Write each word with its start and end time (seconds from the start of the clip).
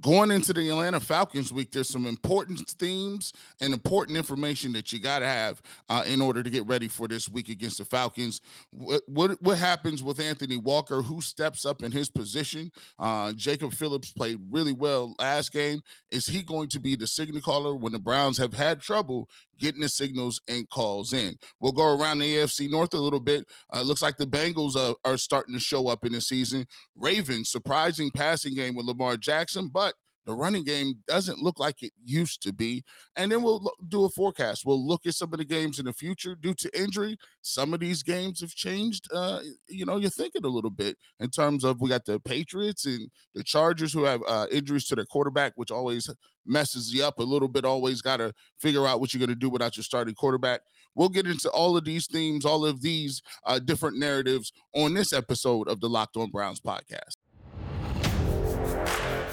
going 0.00 0.30
into 0.30 0.52
the 0.52 0.68
Atlanta 0.68 1.00
Falcons 1.00 1.52
week, 1.52 1.72
there's 1.72 1.88
some 1.88 2.06
important 2.06 2.60
themes 2.78 3.32
and 3.60 3.72
important 3.72 4.16
information 4.16 4.72
that 4.72 4.92
you 4.92 4.98
got 4.98 5.20
to 5.20 5.26
have 5.26 5.60
uh, 5.88 6.04
in 6.06 6.20
order 6.20 6.42
to 6.42 6.50
get 6.50 6.66
ready 6.66 6.88
for 6.88 7.08
this 7.08 7.28
week 7.28 7.48
against 7.48 7.78
the 7.78 7.84
Falcons. 7.84 8.40
What, 8.70 9.02
what, 9.06 9.42
what 9.42 9.58
happens 9.58 10.02
with 10.02 10.20
Anthony 10.20 10.56
Walker? 10.56 11.02
Who 11.02 11.20
steps 11.20 11.64
up 11.64 11.82
in 11.82 11.92
his 11.92 12.08
position? 12.08 12.70
Uh, 12.98 13.32
Jacob 13.32 13.72
Phillips 13.72 14.12
played 14.12 14.38
really 14.50 14.72
well 14.72 15.14
last 15.18 15.52
game. 15.52 15.82
Is 16.10 16.26
he 16.26 16.42
going 16.42 16.68
to 16.70 16.80
be 16.80 16.96
the 16.96 17.06
signal 17.06 17.40
caller 17.40 17.74
when 17.74 17.92
the 17.92 17.98
Browns 17.98 18.38
have 18.38 18.54
had 18.54 18.80
trouble 18.80 19.28
getting 19.58 19.80
the 19.80 19.88
signals 19.88 20.40
and 20.48 20.68
calls 20.68 21.12
in. 21.12 21.36
We'll 21.60 21.72
go 21.72 21.98
around 21.98 22.18
the 22.18 22.36
AFC 22.36 22.70
North 22.70 22.94
a 22.94 22.98
little 22.98 23.20
bit. 23.20 23.44
Uh, 23.72 23.82
looks 23.82 24.02
like 24.02 24.16
the 24.16 24.26
Bengals 24.26 24.76
are, 24.76 24.94
are 25.04 25.16
starting 25.16 25.54
to 25.54 25.60
show 25.60 25.88
up 25.88 26.04
in 26.04 26.12
the 26.12 26.20
season. 26.20 26.66
Ravens, 26.96 27.50
surprising 27.50 28.10
passing 28.10 28.54
game 28.54 28.74
with 28.74 28.86
Lamar 28.86 29.16
Jackson, 29.16 29.68
but 29.72 29.94
the 30.28 30.34
running 30.34 30.62
game 30.62 30.92
doesn't 31.08 31.38
look 31.38 31.58
like 31.58 31.82
it 31.82 31.92
used 32.04 32.42
to 32.42 32.52
be. 32.52 32.84
And 33.16 33.32
then 33.32 33.42
we'll 33.42 33.72
do 33.88 34.04
a 34.04 34.10
forecast. 34.10 34.66
We'll 34.66 34.86
look 34.86 35.06
at 35.06 35.14
some 35.14 35.32
of 35.32 35.38
the 35.38 35.44
games 35.44 35.78
in 35.78 35.86
the 35.86 35.92
future 35.94 36.34
due 36.34 36.52
to 36.54 36.78
injury. 36.78 37.16
Some 37.40 37.72
of 37.72 37.80
these 37.80 38.02
games 38.02 38.42
have 38.42 38.50
changed. 38.50 39.08
Uh, 39.10 39.40
you 39.68 39.86
know, 39.86 39.96
you're 39.96 40.10
thinking 40.10 40.44
a 40.44 40.48
little 40.48 40.70
bit 40.70 40.98
in 41.18 41.30
terms 41.30 41.64
of 41.64 41.80
we 41.80 41.88
got 41.88 42.04
the 42.04 42.20
Patriots 42.20 42.84
and 42.84 43.10
the 43.34 43.42
Chargers 43.42 43.90
who 43.90 44.04
have 44.04 44.20
uh, 44.28 44.46
injuries 44.52 44.84
to 44.88 44.94
their 44.94 45.06
quarterback, 45.06 45.54
which 45.56 45.70
always 45.70 46.10
messes 46.44 46.92
you 46.92 47.04
up 47.04 47.18
a 47.18 47.22
little 47.22 47.48
bit. 47.48 47.64
Always 47.64 48.02
got 48.02 48.18
to 48.18 48.34
figure 48.60 48.86
out 48.86 49.00
what 49.00 49.14
you're 49.14 49.20
going 49.20 49.30
to 49.30 49.34
do 49.34 49.48
without 49.48 49.78
your 49.78 49.84
starting 49.84 50.14
quarterback. 50.14 50.60
We'll 50.94 51.08
get 51.08 51.26
into 51.26 51.48
all 51.50 51.74
of 51.74 51.84
these 51.84 52.06
themes, 52.06 52.44
all 52.44 52.66
of 52.66 52.82
these 52.82 53.22
uh, 53.46 53.60
different 53.60 53.98
narratives 53.98 54.52
on 54.74 54.92
this 54.92 55.14
episode 55.14 55.68
of 55.68 55.80
the 55.80 55.88
Locked 55.88 56.18
On 56.18 56.30
Browns 56.30 56.60
podcast. 56.60 57.16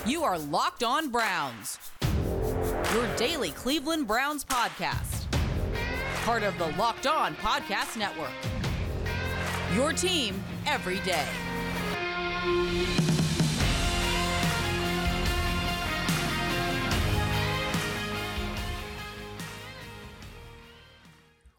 You 0.06 0.24
are 0.24 0.38
Locked 0.38 0.84
On 0.84 1.10
Browns, 1.10 1.80
your 2.94 3.16
daily 3.16 3.50
Cleveland 3.50 4.06
Browns 4.06 4.46
podcast. 4.46 5.26
Part 6.24 6.44
of 6.44 6.56
the 6.60 6.68
Locked 6.78 7.08
On 7.08 7.34
Podcast 7.38 7.98
Network. 7.98 8.30
Your 9.74 9.94
team 9.94 10.44
every 10.68 11.00
day. 11.00 11.26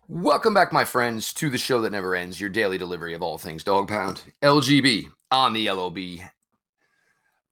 Welcome 0.09 0.55
back, 0.55 0.73
my 0.73 0.85
friends, 0.85 1.33
to 1.33 1.51
the 1.51 1.59
show 1.59 1.81
that 1.81 1.91
never 1.91 2.15
ends, 2.15 2.41
your 2.41 2.51
daily 2.51 2.79
delivery 2.79 3.13
of 3.15 3.23
all 3.23 3.39
things 3.39 3.65
dog 3.65 3.89
pound. 3.89 4.23
LGB 4.41 5.11
on 5.33 5.53
the 5.53 5.69
LOB 5.69 5.99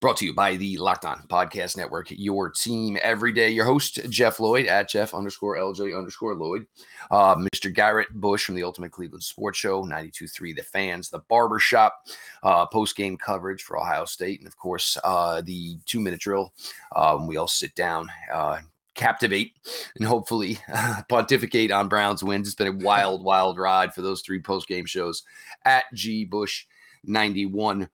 Brought 0.05 0.19
to 0.19 0.27
you 0.27 0.35
by 0.35 0.57
the 0.57 0.77
Locked 0.77 1.07
On 1.07 1.17
Podcast 1.29 1.79
Network, 1.79 2.09
your 2.11 2.51
team 2.51 2.99
every 3.01 3.33
day. 3.33 3.49
Your 3.49 3.65
host, 3.65 4.01
Jeff 4.11 4.39
Lloyd 4.39 4.67
at 4.67 4.87
Jeff 4.87 5.15
underscore 5.15 5.57
LJ 5.57 5.97
underscore 5.97 6.35
Lloyd. 6.35 6.67
Uh, 7.11 7.37
Mr. 7.37 7.73
Garrett 7.73 8.11
Bush 8.13 8.45
from 8.45 8.55
the 8.55 8.65
Ultimate 8.65 8.93
Cleveland 8.93 9.23
Sports 9.25 9.59
Show, 9.59 9.83
92.3 9.83 10.57
The 10.57 10.63
Fans, 10.63 11.09
The 11.09 11.21
Barbershop, 11.21 12.05
uh, 12.43 12.67
post 12.67 12.97
game 12.97 13.17
coverage 13.17 13.63
for 13.63 13.79
Ohio 13.79 14.05
State, 14.05 14.41
and 14.41 14.47
of 14.47 14.59
course, 14.59 14.99
uh, 15.05 15.41
the 15.41 15.79
two 15.87 16.01
minute 16.01 16.21
drill. 16.21 16.53
Um, 16.95 17.27
we 17.27 17.39
all 17.39 17.49
sit 17.49 17.75
down, 17.75 18.11
uh, 18.31 18.59
captivate 18.95 19.55
and 19.97 20.07
hopefully 20.07 20.59
pontificate 21.09 21.73
on 21.73 21.89
Browns 21.89 22.23
wins. 22.23 22.47
It's 22.47 22.55
been 22.55 22.67
a 22.67 22.85
wild, 22.85 23.25
wild 23.25 23.57
ride 23.57 23.95
for 23.95 24.03
those 24.03 24.21
three 24.21 24.43
post 24.43 24.69
game 24.69 24.85
shows 24.85 25.23
at 25.65 25.85
G 25.95 26.27
Bush 26.27 26.67
91. 27.05 27.89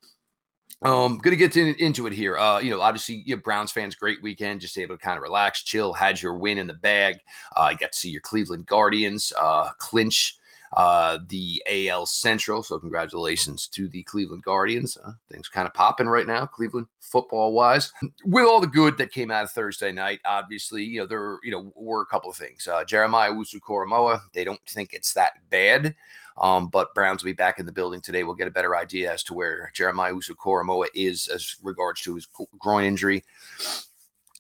Um, 0.83 1.19
gonna 1.19 1.36
get 1.36 1.53
to, 1.53 1.83
into 1.83 2.06
it 2.06 2.12
here. 2.12 2.39
Uh, 2.39 2.59
you 2.59 2.70
know, 2.70 2.81
obviously, 2.81 3.23
you 3.27 3.36
know, 3.36 3.42
Browns 3.42 3.70
fans, 3.70 3.95
great 3.95 4.23
weekend, 4.23 4.61
just 4.61 4.78
able 4.78 4.97
to 4.97 5.03
kind 5.03 5.17
of 5.17 5.22
relax, 5.22 5.62
chill, 5.62 5.92
had 5.92 6.20
your 6.22 6.34
win 6.34 6.59
in 6.59 6.67
the 6.67 6.75
bag. 6.75 7.19
Uh, 7.55 7.72
got 7.75 7.92
to 7.92 7.98
see 7.98 8.11
your 8.11 8.22
Cleveland 8.22 8.67
Guardians 8.67 9.33
uh, 9.39 9.70
clinch 9.78 10.39
uh, 10.72 11.19
the 11.28 11.62
AL 11.69 12.06
Central. 12.06 12.62
So 12.62 12.78
congratulations 12.78 13.66
to 13.69 13.88
the 13.88 14.03
Cleveland 14.05 14.44
Guardians. 14.44 14.97
Uh, 14.97 15.12
things 15.31 15.49
kind 15.49 15.66
of 15.66 15.75
popping 15.75 16.06
right 16.06 16.27
now, 16.27 16.47
Cleveland 16.47 16.87
football 17.00 17.53
wise. 17.53 17.93
With 18.25 18.47
all 18.47 18.60
the 18.60 18.66
good 18.66 18.97
that 18.99 19.12
came 19.12 19.31
out 19.31 19.44
of 19.44 19.50
Thursday 19.50 19.93
night, 19.93 20.21
obviously, 20.25 20.84
you 20.84 21.00
know 21.00 21.06
there 21.06 21.38
you 21.43 21.50
know 21.50 21.72
were 21.75 22.03
a 22.03 22.06
couple 22.06 22.31
of 22.31 22.37
things. 22.37 22.69
Uh, 22.69 22.84
Jeremiah 22.84 23.32
Owusu-Koramoah, 23.32 24.22
they 24.32 24.44
don't 24.44 24.60
think 24.69 24.93
it's 24.93 25.12
that 25.15 25.32
bad. 25.50 25.94
Um, 26.41 26.69
but 26.69 26.95
Browns 26.95 27.23
will 27.23 27.28
be 27.28 27.34
back 27.34 27.59
in 27.59 27.67
the 27.67 27.73
building 27.73 28.01
today. 28.01 28.25
We'll 28.25 28.34
get 28.34 28.49
a 28.49 28.53
better 28.53 28.75
idea 28.75 29.12
as 29.12 29.23
to 29.25 29.34
where 29.34 29.71
Jeremiah 29.75 30.15
Owusu-Koramoah 30.15 30.87
is 30.95 31.28
as 31.28 31.56
regards 31.62 32.01
to 32.03 32.15
his 32.15 32.27
groin 32.59 32.84
injury. 32.84 33.25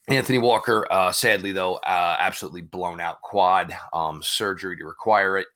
Anthony 0.08 0.38
Walker, 0.38 0.88
uh, 0.90 1.12
sadly 1.12 1.52
though, 1.52 1.74
uh, 1.76 2.16
absolutely 2.18 2.62
blown 2.62 3.00
out 3.00 3.20
quad 3.20 3.76
um, 3.92 4.22
surgery 4.22 4.76
to 4.78 4.84
require 4.84 5.38
it. 5.38 5.46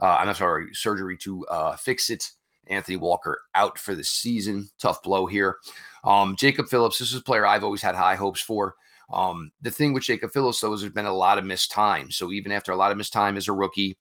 Uh, 0.00 0.16
I'm 0.20 0.34
sorry, 0.34 0.74
surgery 0.74 1.16
to 1.18 1.46
uh, 1.46 1.76
fix 1.76 2.10
it. 2.10 2.30
Anthony 2.68 2.96
Walker 2.96 3.40
out 3.54 3.78
for 3.78 3.94
the 3.94 4.04
season. 4.04 4.68
Tough 4.78 5.02
blow 5.02 5.26
here. 5.26 5.56
Um, 6.04 6.36
Jacob 6.36 6.68
Phillips, 6.68 6.98
this 6.98 7.12
is 7.12 7.18
a 7.18 7.22
player 7.22 7.46
I've 7.46 7.64
always 7.64 7.82
had 7.82 7.94
high 7.94 8.14
hopes 8.14 8.40
for. 8.40 8.76
Um, 9.12 9.52
the 9.60 9.70
thing 9.70 9.92
with 9.92 10.04
Jacob 10.04 10.32
Phillips, 10.32 10.60
though, 10.60 10.72
is 10.72 10.80
there's 10.80 10.92
been 10.92 11.06
a 11.06 11.12
lot 11.12 11.38
of 11.38 11.44
missed 11.44 11.70
time. 11.70 12.10
So 12.10 12.32
even 12.32 12.52
after 12.52 12.72
a 12.72 12.76
lot 12.76 12.90
of 12.90 12.96
missed 12.96 13.12
time 13.12 13.36
as 13.36 13.48
a 13.48 13.52
rookie, 13.52 13.96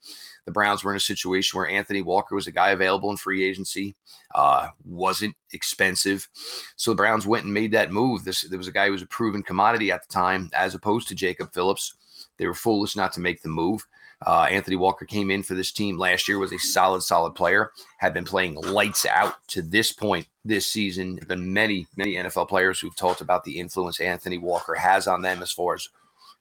the 0.45 0.51
Browns 0.51 0.83
were 0.83 0.91
in 0.91 0.97
a 0.97 1.01
situation 1.01 1.57
where 1.57 1.69
Anthony 1.69 2.01
Walker 2.01 2.35
was 2.35 2.47
a 2.47 2.51
guy 2.51 2.71
available 2.71 3.11
in 3.11 3.17
free 3.17 3.43
agency, 3.43 3.95
uh, 4.35 4.69
wasn't 4.85 5.35
expensive. 5.51 6.27
So 6.75 6.91
the 6.91 6.95
Browns 6.95 7.25
went 7.25 7.45
and 7.45 7.53
made 7.53 7.71
that 7.73 7.91
move. 7.91 8.23
This 8.23 8.41
there 8.41 8.57
was 8.57 8.67
a 8.67 8.73
guy 8.73 8.87
who 8.87 8.91
was 8.93 9.01
a 9.01 9.07
proven 9.07 9.43
commodity 9.43 9.91
at 9.91 10.07
the 10.07 10.13
time, 10.13 10.49
as 10.53 10.75
opposed 10.75 11.07
to 11.09 11.15
Jacob 11.15 11.53
Phillips. 11.53 11.95
They 12.37 12.47
were 12.47 12.53
foolish 12.53 12.95
not 12.95 13.13
to 13.13 13.21
make 13.21 13.41
the 13.41 13.49
move. 13.49 13.85
Uh, 14.25 14.47
Anthony 14.49 14.75
Walker 14.75 15.05
came 15.05 15.31
in 15.31 15.43
for 15.43 15.53
this 15.53 15.71
team 15.71 15.97
last 15.97 16.27
year, 16.27 16.39
was 16.39 16.53
a 16.53 16.59
solid, 16.59 17.01
solid 17.01 17.35
player, 17.35 17.71
had 17.97 18.13
been 18.13 18.25
playing 18.25 18.55
lights 18.55 19.05
out 19.05 19.35
to 19.47 19.61
this 19.61 19.91
point 19.91 20.27
this 20.45 20.67
season. 20.67 21.15
There 21.15 21.25
been 21.25 21.53
many, 21.53 21.87
many 21.95 22.15
NFL 22.15 22.49
players 22.49 22.79
who've 22.79 22.95
talked 22.95 23.21
about 23.21 23.43
the 23.43 23.59
influence 23.59 23.99
Anthony 23.99 24.37
Walker 24.37 24.75
has 24.75 25.07
on 25.07 25.21
them 25.21 25.41
as 25.41 25.51
far 25.51 25.75
as 25.75 25.89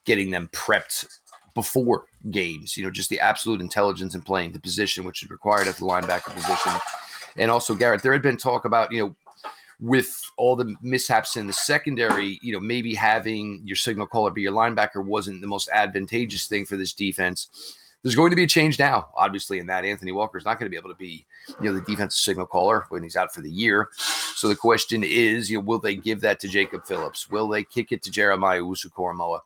getting 0.04 0.31
them 0.31 0.48
prepped 0.53 1.06
before 1.54 2.04
games. 2.31 2.76
You 2.76 2.84
know, 2.84 2.91
just 2.91 3.10
the 3.10 3.21
absolute 3.21 3.60
intelligence 3.60 4.15
in 4.15 4.22
playing 4.22 4.53
the 4.53 4.60
position, 4.60 5.04
which 5.04 5.22
is 5.22 5.31
required 5.31 5.69
at 5.69 5.76
the 5.76 5.84
linebacker 5.84 6.34
position. 6.34 6.72
And 7.37 7.50
also, 7.50 7.75
Garrett, 7.75 8.03
there 8.03 8.12
had 8.12 8.22
been 8.22 8.37
talk 8.37 8.65
about, 8.65 8.92
you 8.92 9.00
know, 9.00 9.16
with 9.82 10.31
all 10.37 10.54
the 10.54 10.76
mishaps 10.81 11.37
in 11.37 11.48
the 11.48 11.53
secondary, 11.53 12.38
you 12.41 12.53
know, 12.53 12.60
maybe 12.60 12.94
having 12.94 13.60
your 13.65 13.75
signal 13.75 14.06
caller 14.06 14.31
be 14.31 14.41
your 14.41 14.53
linebacker 14.53 15.04
wasn't 15.04 15.41
the 15.41 15.47
most 15.47 15.69
advantageous 15.72 16.47
thing 16.47 16.65
for 16.65 16.76
this 16.76 16.93
defense. 16.93 17.48
There's 18.03 18.15
going 18.15 18.31
to 18.31 18.37
be 18.37 18.44
a 18.44 18.48
change 18.48 18.78
now, 18.78 19.09
obviously, 19.16 19.59
in 19.59 19.66
that 19.66 19.84
Anthony 19.84 20.12
Walker 20.12 20.38
is 20.38 20.44
not 20.44 20.60
going 20.60 20.66
to 20.66 20.71
be 20.71 20.76
able 20.76 20.91
to 20.91 20.97
be, 20.97 21.26
you 21.60 21.69
know, 21.69 21.75
the 21.75 21.84
defensive 21.84 22.21
signal 22.21 22.47
caller 22.47 22.87
when 22.91 23.03
he's 23.03 23.16
out 23.16 23.34
for 23.34 23.41
the 23.41 23.50
year. 23.50 23.88
So 24.37 24.47
the 24.47 24.56
question 24.56 25.03
is, 25.04 25.50
you 25.50 25.59
know, 25.59 25.65
will 25.65 25.81
they 25.81 25.97
give 25.97 26.21
that 26.21 26.38
to 26.41 26.48
Jacob 26.48 26.87
Phillips? 26.87 27.28
Will 27.28 27.48
they 27.48 27.65
kick 27.65 27.91
it 27.91 28.03
to 28.04 28.10
Jeremiah 28.10 28.60
Owusu-Koramoah? 28.60 29.41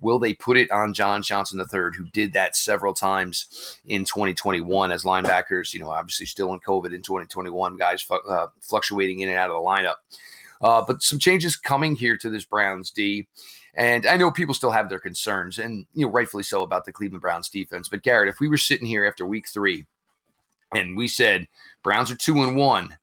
Will 0.00 0.18
they 0.18 0.34
put 0.34 0.56
it 0.56 0.70
on 0.70 0.94
John 0.94 1.22
Johnson 1.22 1.58
III, 1.58 1.90
who 1.96 2.04
did 2.12 2.32
that 2.34 2.54
several 2.54 2.94
times 2.94 3.78
in 3.86 4.04
2021 4.04 4.92
as 4.92 5.02
linebackers? 5.02 5.74
You 5.74 5.80
know, 5.80 5.90
obviously 5.90 6.26
still 6.26 6.52
in 6.52 6.60
COVID 6.60 6.94
in 6.94 7.02
2021, 7.02 7.76
guys 7.76 8.06
uh, 8.28 8.46
fluctuating 8.60 9.20
in 9.20 9.28
and 9.28 9.38
out 9.38 9.50
of 9.50 9.56
the 9.56 9.60
lineup. 9.60 9.96
Uh, 10.60 10.82
but 10.86 11.02
some 11.02 11.18
changes 11.18 11.56
coming 11.56 11.96
here 11.96 12.16
to 12.16 12.30
this 12.30 12.44
Browns 12.44 12.90
D. 12.90 13.26
And 13.74 14.06
I 14.06 14.16
know 14.16 14.30
people 14.30 14.54
still 14.54 14.70
have 14.70 14.88
their 14.88 14.98
concerns, 14.98 15.58
and 15.58 15.86
you 15.94 16.06
know, 16.06 16.12
rightfully 16.12 16.42
so 16.42 16.62
about 16.62 16.84
the 16.84 16.92
Cleveland 16.92 17.22
Browns 17.22 17.48
defense. 17.48 17.88
But 17.88 18.02
Garrett, 18.02 18.28
if 18.28 18.40
we 18.40 18.48
were 18.48 18.56
sitting 18.56 18.86
here 18.86 19.04
after 19.04 19.26
week 19.26 19.48
three 19.48 19.86
and 20.74 20.96
we 20.96 21.06
said 21.06 21.46
Browns 21.82 22.10
are 22.10 22.16
two 22.16 22.42
and 22.42 22.56
one, 22.56 22.96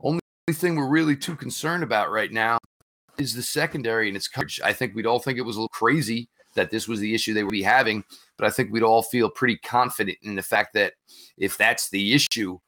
only 0.00 0.20
thing 0.50 0.74
we're 0.74 0.88
really 0.88 1.16
too 1.16 1.36
concerned 1.36 1.84
about 1.84 2.10
right 2.10 2.32
now 2.32 2.58
is 3.18 3.34
the 3.34 3.42
secondary 3.42 4.08
and 4.08 4.16
its 4.16 4.28
coverage. 4.28 4.60
I 4.64 4.72
think 4.72 4.94
we'd 4.94 5.06
all 5.06 5.18
think 5.18 5.38
it 5.38 5.42
was 5.42 5.56
a 5.56 5.60
little 5.60 5.68
crazy 5.68 6.28
that 6.54 6.70
this 6.70 6.88
was 6.88 7.00
the 7.00 7.14
issue 7.14 7.34
they 7.34 7.44
would 7.44 7.52
be 7.52 7.62
having, 7.62 8.04
but 8.36 8.46
I 8.46 8.50
think 8.50 8.72
we'd 8.72 8.82
all 8.82 9.02
feel 9.02 9.30
pretty 9.30 9.56
confident 9.58 10.18
in 10.22 10.34
the 10.34 10.42
fact 10.42 10.74
that 10.74 10.94
if 11.36 11.56
that's 11.56 11.90
the 11.90 12.14
issue, 12.14 12.58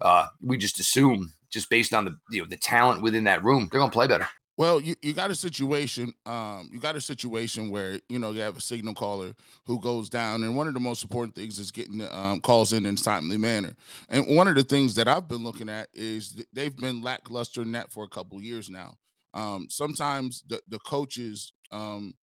uh, 0.00 0.26
we 0.40 0.56
just 0.56 0.78
assume 0.78 1.32
just 1.50 1.70
based 1.70 1.92
on 1.94 2.04
the 2.04 2.16
you 2.30 2.42
know 2.42 2.48
the 2.48 2.56
talent 2.56 3.02
within 3.02 3.24
that 3.24 3.44
room, 3.44 3.68
they're 3.70 3.80
gonna 3.80 3.92
play 3.92 4.06
better. 4.06 4.28
Well, 4.58 4.80
you, 4.80 4.94
you 5.00 5.14
got 5.14 5.30
a 5.30 5.34
situation, 5.34 6.12
um, 6.26 6.68
you 6.70 6.78
got 6.78 6.94
a 6.94 7.00
situation 7.00 7.70
where 7.70 7.98
you 8.08 8.18
know 8.18 8.32
you 8.32 8.40
have 8.42 8.56
a 8.56 8.60
signal 8.60 8.94
caller 8.94 9.32
who 9.66 9.80
goes 9.80 10.10
down, 10.10 10.42
and 10.42 10.56
one 10.56 10.68
of 10.68 10.74
the 10.74 10.80
most 10.80 11.02
important 11.02 11.34
things 11.34 11.58
is 11.58 11.70
getting 11.70 12.06
um, 12.10 12.40
calls 12.40 12.72
in 12.72 12.84
in 12.84 12.94
a 12.94 12.98
timely 12.98 13.38
manner. 13.38 13.74
And 14.08 14.36
one 14.36 14.48
of 14.48 14.54
the 14.54 14.62
things 14.62 14.94
that 14.96 15.08
I've 15.08 15.26
been 15.26 15.42
looking 15.42 15.68
at 15.68 15.88
is 15.94 16.44
they've 16.52 16.76
been 16.76 17.02
lackluster 17.02 17.62
in 17.62 17.72
that 17.72 17.90
for 17.90 18.04
a 18.04 18.08
couple 18.08 18.42
years 18.42 18.68
now. 18.68 18.94
Um, 19.34 19.66
sometimes 19.70 20.44
the, 20.48 20.60
the 20.68 20.78
coaches 20.80 21.52
um, 21.70 22.14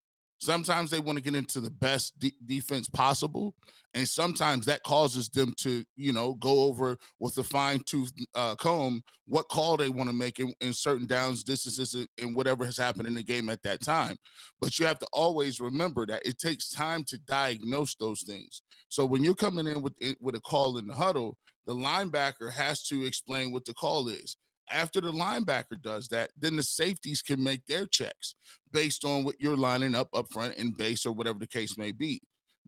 Sometimes 0.42 0.90
they 0.90 1.00
want 1.00 1.18
to 1.18 1.24
get 1.24 1.36
into 1.36 1.60
the 1.60 1.70
best 1.70 2.18
de- 2.18 2.34
defense 2.46 2.88
possible, 2.88 3.54
and 3.94 4.08
sometimes 4.08 4.66
that 4.66 4.82
causes 4.84 5.28
them 5.28 5.54
to, 5.58 5.84
you 5.98 6.14
know, 6.14 6.36
go 6.36 6.64
over 6.64 6.98
with 7.20 7.38
a 7.38 7.44
fine 7.44 7.82
tooth 7.86 8.14
uh, 8.36 8.56
comb 8.56 9.04
what 9.28 9.50
call 9.50 9.76
they 9.76 9.90
want 9.90 10.10
to 10.10 10.16
make 10.16 10.40
in, 10.40 10.54
in 10.62 10.74
certain 10.74 11.06
downs, 11.06 11.44
distances, 11.44 12.08
and 12.20 12.36
whatever 12.36 12.66
has 12.66 12.78
happened 12.78 13.08
in 13.08 13.14
the 13.14 13.22
game 13.22 13.50
at 13.50 13.62
that 13.64 13.82
time. 13.82 14.16
But 14.62 14.80
you 14.80 14.86
have 14.86 14.98
to 15.00 15.08
always 15.12 15.60
remember 15.60 16.06
that 16.06 16.26
it 16.26 16.40
takes 16.40 16.70
time 16.70 17.04
to 17.06 17.18
diagnose 17.20 17.96
those 17.96 18.22
things. 18.22 18.62
So 18.88 19.06
when 19.06 19.24
you're 19.24 19.36
coming 19.36 19.68
in 19.68 19.82
with 19.82 19.94
with 20.22 20.36
a 20.36 20.42
call 20.42 20.78
in 20.78 20.88
the 20.88 20.96
huddle, 20.96 21.38
the 21.68 21.76
linebacker 21.76 22.50
has 22.52 22.84
to 22.84 23.06
explain 23.06 23.52
what 23.52 23.66
the 23.66 23.74
call 23.74 24.08
is. 24.08 24.38
After 24.71 25.01
the 25.01 25.12
linebacker 25.12 25.81
does 25.81 26.07
that, 26.10 26.31
then 26.38 26.56
the 26.56 26.63
safeties 26.63 27.21
can 27.21 27.44
make 27.44 27.66
their 27.66 27.86
checks 27.86 28.36
based 28.71 29.04
on 29.04 29.24
what 29.24 29.39
you're 29.39 29.57
lining 29.57 29.95
up 29.95 30.10
up 30.13 30.31
front 30.31 30.56
in 30.56 30.71
base 30.71 31.06
or 31.06 31.13
whatever 31.13 31.39
the 31.39 31.48
case 31.48 31.77
may 31.77 31.92
be. 31.92 32.21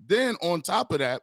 Then 0.07 0.35
on 0.41 0.61
top 0.61 0.91
of 0.91 0.99
that, 0.99 1.21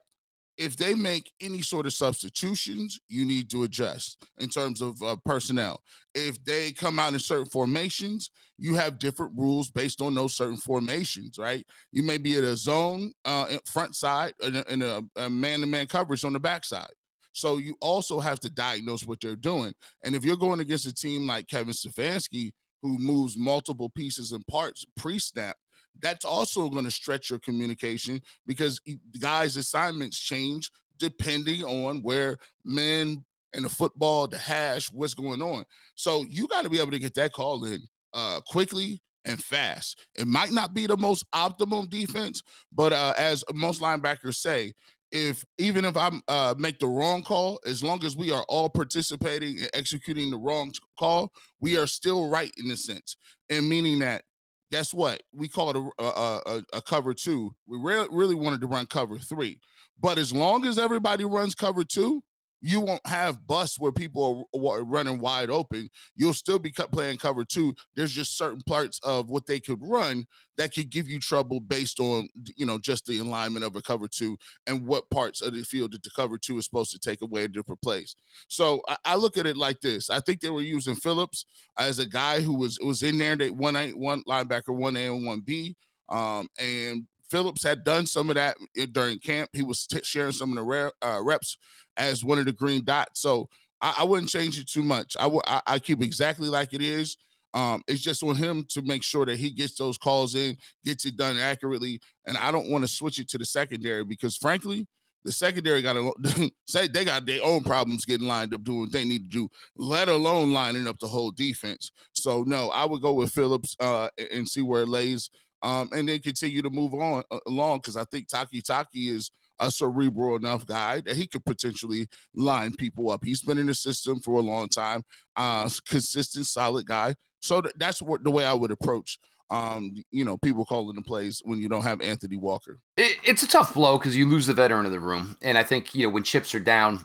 if 0.56 0.76
they 0.76 0.94
make 0.94 1.30
any 1.40 1.62
sort 1.62 1.86
of 1.86 1.92
substitutions, 1.92 2.98
you 3.08 3.25
need 3.25 3.48
to 3.50 3.62
adjust 3.62 4.25
in 4.38 4.48
terms 4.48 4.82
of 4.82 5.00
uh, 5.02 5.16
personnel. 5.25 5.80
If 6.14 6.42
they 6.44 6.72
come 6.72 6.98
out 6.98 7.12
in 7.12 7.20
certain 7.20 7.46
formations, 7.46 8.30
you 8.58 8.75
have 8.75 8.98
different 8.98 9.32
rules 9.36 9.70
based 9.70 10.02
on 10.02 10.14
those 10.14 10.34
certain 10.34 10.56
formations, 10.56 11.38
right? 11.38 11.64
You 11.92 12.02
may 12.02 12.19
be 12.19 12.36
at 12.36 12.42
a 12.42 12.56
zone 12.56 13.12
uh, 13.25 13.56
front 13.66 13.94
side 13.94 14.34
and 14.42 14.82
a 15.16 15.30
man-to-man 15.30 15.86
coverage 15.86 16.25
on 16.25 16.32
the 16.32 16.40
backside. 16.40 16.90
So 17.38 17.58
you 17.58 17.76
also 17.81 18.20
have 18.20 18.40
to 18.40 18.50
diagnose 18.50 19.05
what 19.05 19.20
they're 19.20 19.37
doing. 19.37 19.73
And 20.05 20.14
if 20.14 20.25
you're 20.25 20.37
going 20.37 20.61
against 20.61 20.87
a 20.87 20.94
team 20.94 21.26
like 21.26 21.49
Kevin 21.49 21.73
Stefanski, 21.73 22.52
who 22.82 22.99
moves 22.99 23.37
multiple 23.37 23.88
pieces 23.90 24.32
and 24.32 24.46
parts 24.46 24.85
pre-snap, 24.96 25.56
that's 26.00 26.25
also 26.25 26.69
going 26.69 26.85
to 26.85 26.90
stretch 26.90 27.31
your 27.31 27.38
communication 27.40 28.20
because 28.46 28.81
guys' 29.20 29.56
assignments 29.56 30.19
change 30.19 30.70
depending 30.99 31.64
on 31.64 32.02
where 32.02 32.37
men 32.64 33.25
and 33.55 33.64
the 33.64 33.69
football, 33.69 34.26
the 34.26 34.38
hash, 34.38 34.93
what's 34.93 35.14
going 35.14 35.43
on. 35.43 35.64
So 35.94 36.25
you 36.29 36.46
got 36.49 36.62
to 36.62 36.70
be 36.70 36.81
able 36.81 36.90
to 36.90 36.99
get 36.99 37.14
that 37.14 37.32
call 37.32 37.64
in 37.64 37.81
uh, 38.14 38.40
quickly 38.46 39.00
and 39.25 39.43
fast. 39.43 40.06
It 40.17 40.26
might 40.26 40.52
not 40.52 40.75
be 40.75 40.87
the 40.87 40.96
most 40.96 41.25
optimal 41.35 41.88
defense, 41.88 42.43
but 42.73 42.93
uh, 42.93 43.14
as 43.17 43.44
most 43.52 43.81
linebackers 43.81 44.37
say, 44.37 44.73
if 45.10 45.44
even 45.58 45.84
if 45.84 45.96
I 45.96 46.10
uh, 46.28 46.55
make 46.58 46.78
the 46.78 46.87
wrong 46.87 47.22
call, 47.22 47.60
as 47.66 47.82
long 47.82 48.05
as 48.05 48.16
we 48.16 48.31
are 48.31 48.44
all 48.49 48.69
participating 48.69 49.58
and 49.58 49.70
executing 49.72 50.31
the 50.31 50.38
wrong 50.38 50.72
call, 50.99 51.32
we 51.60 51.78
are 51.78 51.87
still 51.87 52.28
right 52.28 52.52
in 52.56 52.70
a 52.70 52.76
sense, 52.76 53.16
and 53.50 53.69
meaning 53.69 54.00
that 54.00 54.22
guess 54.70 54.93
what? 54.93 55.22
We 55.32 55.49
call 55.49 55.70
it 55.70 55.76
a, 55.99 56.05
a, 56.05 56.62
a, 56.75 56.82
cover 56.82 57.14
two. 57.14 57.55
We 57.66 57.78
re- 57.78 58.08
really 58.10 58.34
wanted 58.34 58.60
to 58.60 58.66
run 58.66 58.87
cover 58.87 59.19
three, 59.19 59.60
but 59.99 60.19
as 60.19 60.32
long 60.32 60.66
as 60.66 60.78
everybody 60.78 61.25
runs 61.25 61.54
cover 61.54 61.84
two, 61.84 62.22
you 62.60 62.81
won't 62.81 63.06
have 63.06 63.46
busts 63.46 63.78
where 63.78 63.93
people 63.93 64.49
are, 64.55 64.82
running 64.82 65.19
wide 65.19 65.50
open. 65.50 65.88
You'll 66.16 66.34
still 66.34 66.58
be 66.58 66.70
playing 66.70 67.19
cover 67.19 67.44
two. 67.44 67.75
There's 67.94 68.12
just 68.12 68.37
certain 68.37 68.62
parts 68.66 69.00
of 69.02 69.31
what 69.31 69.46
they 69.46 69.60
could 69.60 69.78
run 69.81 70.26
that 70.56 70.75
could 70.75 70.90
give 70.90 71.08
you 71.08 71.20
trouble 71.20 71.60
based 71.60 72.00
on 72.00 72.28
you 72.56 72.66
know 72.66 72.78
just 72.78 73.06
the 73.06 73.19
alignment 73.19 73.64
of 73.64 73.76
a 73.76 73.82
cover 73.82 74.08
two 74.08 74.37
and 74.66 74.87
what 74.87 75.08
parts 75.10 75.40
of 75.40 75.55
the 75.55 75.62
field 75.62 75.93
that 75.93 76.02
the 76.02 76.10
cover 76.10 76.37
two 76.37 76.58
is 76.58 76.64
supposed 76.64 76.90
to 76.90 76.99
take 76.99 77.22
away 77.22 77.44
a 77.44 77.49
different 77.49 77.81
place. 77.81 78.16
So 78.49 78.82
I, 78.88 78.96
I 79.04 79.14
look 79.16 79.37
at 79.37 79.46
it 79.46 79.56
like 79.56 79.81
this. 79.81 80.11
I 80.11 80.20
think 80.20 80.40
they 80.40 80.50
were 80.50 80.61
using 80.61 80.96
Phillips 80.96 81.46
as 81.78 81.99
a 81.99 82.06
guy 82.06 82.40
who 82.40 82.54
was 82.54 82.78
was 82.82 83.02
in 83.02 83.19
there. 83.19 83.37
They 83.37 83.50
one 83.50 83.76
A 83.76 83.90
one 83.90 84.22
linebacker, 84.28 84.75
one 84.75 84.96
A 84.96 85.06
and 85.06 85.26
one 85.26 85.40
B. 85.40 85.76
Um, 86.08 86.49
and 86.58 87.06
Phillips 87.31 87.62
had 87.62 87.84
done 87.84 88.06
some 88.06 88.31
of 88.31 88.37
that 88.37 88.56
eh, 88.76 88.87
during 88.90 89.19
camp. 89.19 89.50
He 89.52 89.62
was 89.62 89.87
t- 89.87 90.00
sharing 90.02 90.32
some 90.32 90.50
of 90.50 90.56
the 90.56 90.62
rare, 90.62 90.93
uh, 91.02 91.20
reps 91.22 91.58
as 91.99 92.25
one 92.25 92.39
of 92.39 92.47
the 92.47 92.53
green 92.53 92.85
dots. 92.85 93.21
So 93.21 93.49
I, 93.81 93.97
I 93.99 94.05
wouldn't 94.05 94.31
change 94.31 94.59
it 94.59 94.69
too 94.69 94.83
much. 94.83 95.17
I 95.19 95.27
would 95.27 95.43
I, 95.47 95.79
keep 95.79 96.03
exactly 96.03 96.49
like 96.49 96.73
it 96.73 96.83
is. 96.83 97.17
Um, 97.55 97.83
it's 97.89 98.03
just 98.03 98.23
on 98.23 98.37
him 98.37 98.65
to 98.71 98.83
make 98.83 99.03
sure 99.03 99.27
that 99.27 99.39
he 99.39 99.50
gets 99.50 99.77
those 99.77 99.99
calls 99.99 100.35
in, 100.35 100.56
gets 100.85 101.05
it 101.06 101.17
done 101.17 101.39
accurately. 101.39 102.00
And 102.27 102.37
I 102.37 102.50
don't 102.50 102.71
want 102.71 102.85
to 102.85 102.89
switch 102.89 103.19
it 103.19 103.29
to 103.31 103.39
the 103.39 103.45
secondary 103.45 104.05
because 104.05 104.37
frankly, 104.37 104.87
the 105.25 105.33
secondary 105.33 105.83
got 105.83 105.95
to 105.95 106.50
say 106.69 106.89
they 106.89 107.05
got 107.05 107.27
their 107.27 107.43
own 107.43 107.62
problems 107.62 108.05
getting 108.05 108.29
lined 108.29 108.55
up 108.55 108.62
doing 108.65 108.81
what 108.81 108.93
they 108.93 109.05
need 109.05 109.31
to 109.31 109.39
do, 109.39 109.49
let 109.77 110.09
alone 110.09 110.53
lining 110.53 110.87
up 110.87 110.99
the 110.99 111.09
whole 111.09 111.31
defense. 111.31 111.91
So 112.12 112.45
no, 112.45 112.71
I 112.71 112.85
would 112.85 113.03
go 113.03 113.15
with 113.15 113.33
Phillips 113.33 113.77
uh, 113.81 114.09
and 114.31 114.49
see 114.49 114.62
where 114.62 114.83
it 114.83 114.89
lays, 114.89 115.31
um, 115.62 115.89
and 115.93 116.09
then 116.09 116.21
continue 116.21 116.62
to 116.62 116.71
move 116.71 116.95
on 116.95 117.25
along 117.47 117.79
because 117.79 117.97
I 117.97 118.05
think 118.05 118.29
Takitaki 118.29 119.11
is 119.11 119.31
a 119.60 119.70
cerebral 119.70 120.37
enough 120.37 120.66
guy 120.66 121.00
that 121.02 121.16
he 121.16 121.26
could 121.26 121.44
potentially 121.44 122.08
line 122.34 122.75
people 122.75 123.10
up. 123.10 123.25
He's 123.25 123.43
been 123.43 123.58
in 123.58 123.66
the 123.66 123.75
system 123.75 124.20
for 124.20 124.38
a 124.38 124.43
long 124.43 124.69
time, 124.69 125.02
uh, 125.37 125.69
consistent, 125.88 126.46
solid 126.46 126.87
guy. 126.87 127.14
So 127.40 127.60
th- 127.60 127.75
that's 127.78 128.02
what 128.02 128.25
the 128.25 128.31
way 128.31 128.44
I 128.44 128.55
would 128.55 128.70
approach. 128.70 129.19
Um, 129.50 129.94
you 130.10 130.26
know, 130.26 130.37
people 130.37 130.66
calling 130.66 130.94
the 130.94 131.02
plays 131.02 131.40
when 131.44 131.58
you 131.58 131.70
don't 131.70 131.82
have 131.82 132.02
Anthony 132.02 132.37
Walker. 132.37 132.78
It, 132.99 133.16
it's 133.25 133.43
a 133.43 133.49
tough 133.49 133.72
blow 133.72 133.96
because 133.96 134.14
you 134.14 134.28
lose 134.28 134.46
the 134.46 134.52
veteran 134.52 134.84
of 134.84 134.93
the 134.93 135.00
room, 135.00 135.38
and 135.40 135.56
I 135.56 135.62
think 135.62 135.94
you 135.94 136.06
know 136.06 136.12
when 136.12 136.22
chips 136.22 136.54
are 136.54 136.61
down 136.61 137.02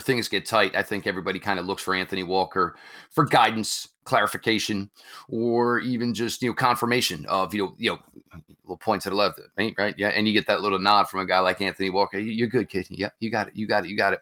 things 0.00 0.28
get 0.28 0.46
tight, 0.46 0.74
I 0.76 0.82
think 0.82 1.06
everybody 1.06 1.38
kind 1.38 1.58
of 1.58 1.66
looks 1.66 1.82
for 1.82 1.94
Anthony 1.94 2.22
Walker 2.22 2.76
for 3.10 3.24
guidance, 3.24 3.88
clarification, 4.04 4.90
or 5.28 5.78
even 5.80 6.14
just 6.14 6.42
you 6.42 6.50
know 6.50 6.54
confirmation 6.54 7.26
of 7.26 7.54
you 7.54 7.64
know 7.64 7.74
you 7.78 7.90
know 7.90 7.98
little 8.64 8.78
point 8.78 9.02
to 9.02 9.10
the 9.10 9.16
left, 9.16 9.40
right? 9.56 9.94
Yeah, 9.98 10.08
and 10.08 10.26
you 10.26 10.32
get 10.32 10.46
that 10.46 10.62
little 10.62 10.78
nod 10.78 11.04
from 11.04 11.20
a 11.20 11.26
guy 11.26 11.38
like 11.40 11.60
Anthony 11.60 11.90
Walker. 11.90 12.18
You're 12.18 12.48
good, 12.48 12.68
kid. 12.68 12.86
Yeah, 12.90 13.10
you 13.20 13.30
got 13.30 13.48
it. 13.48 13.56
You 13.56 13.66
got 13.66 13.84
it. 13.84 13.90
You 13.90 13.96
got 13.96 14.14
it. 14.14 14.20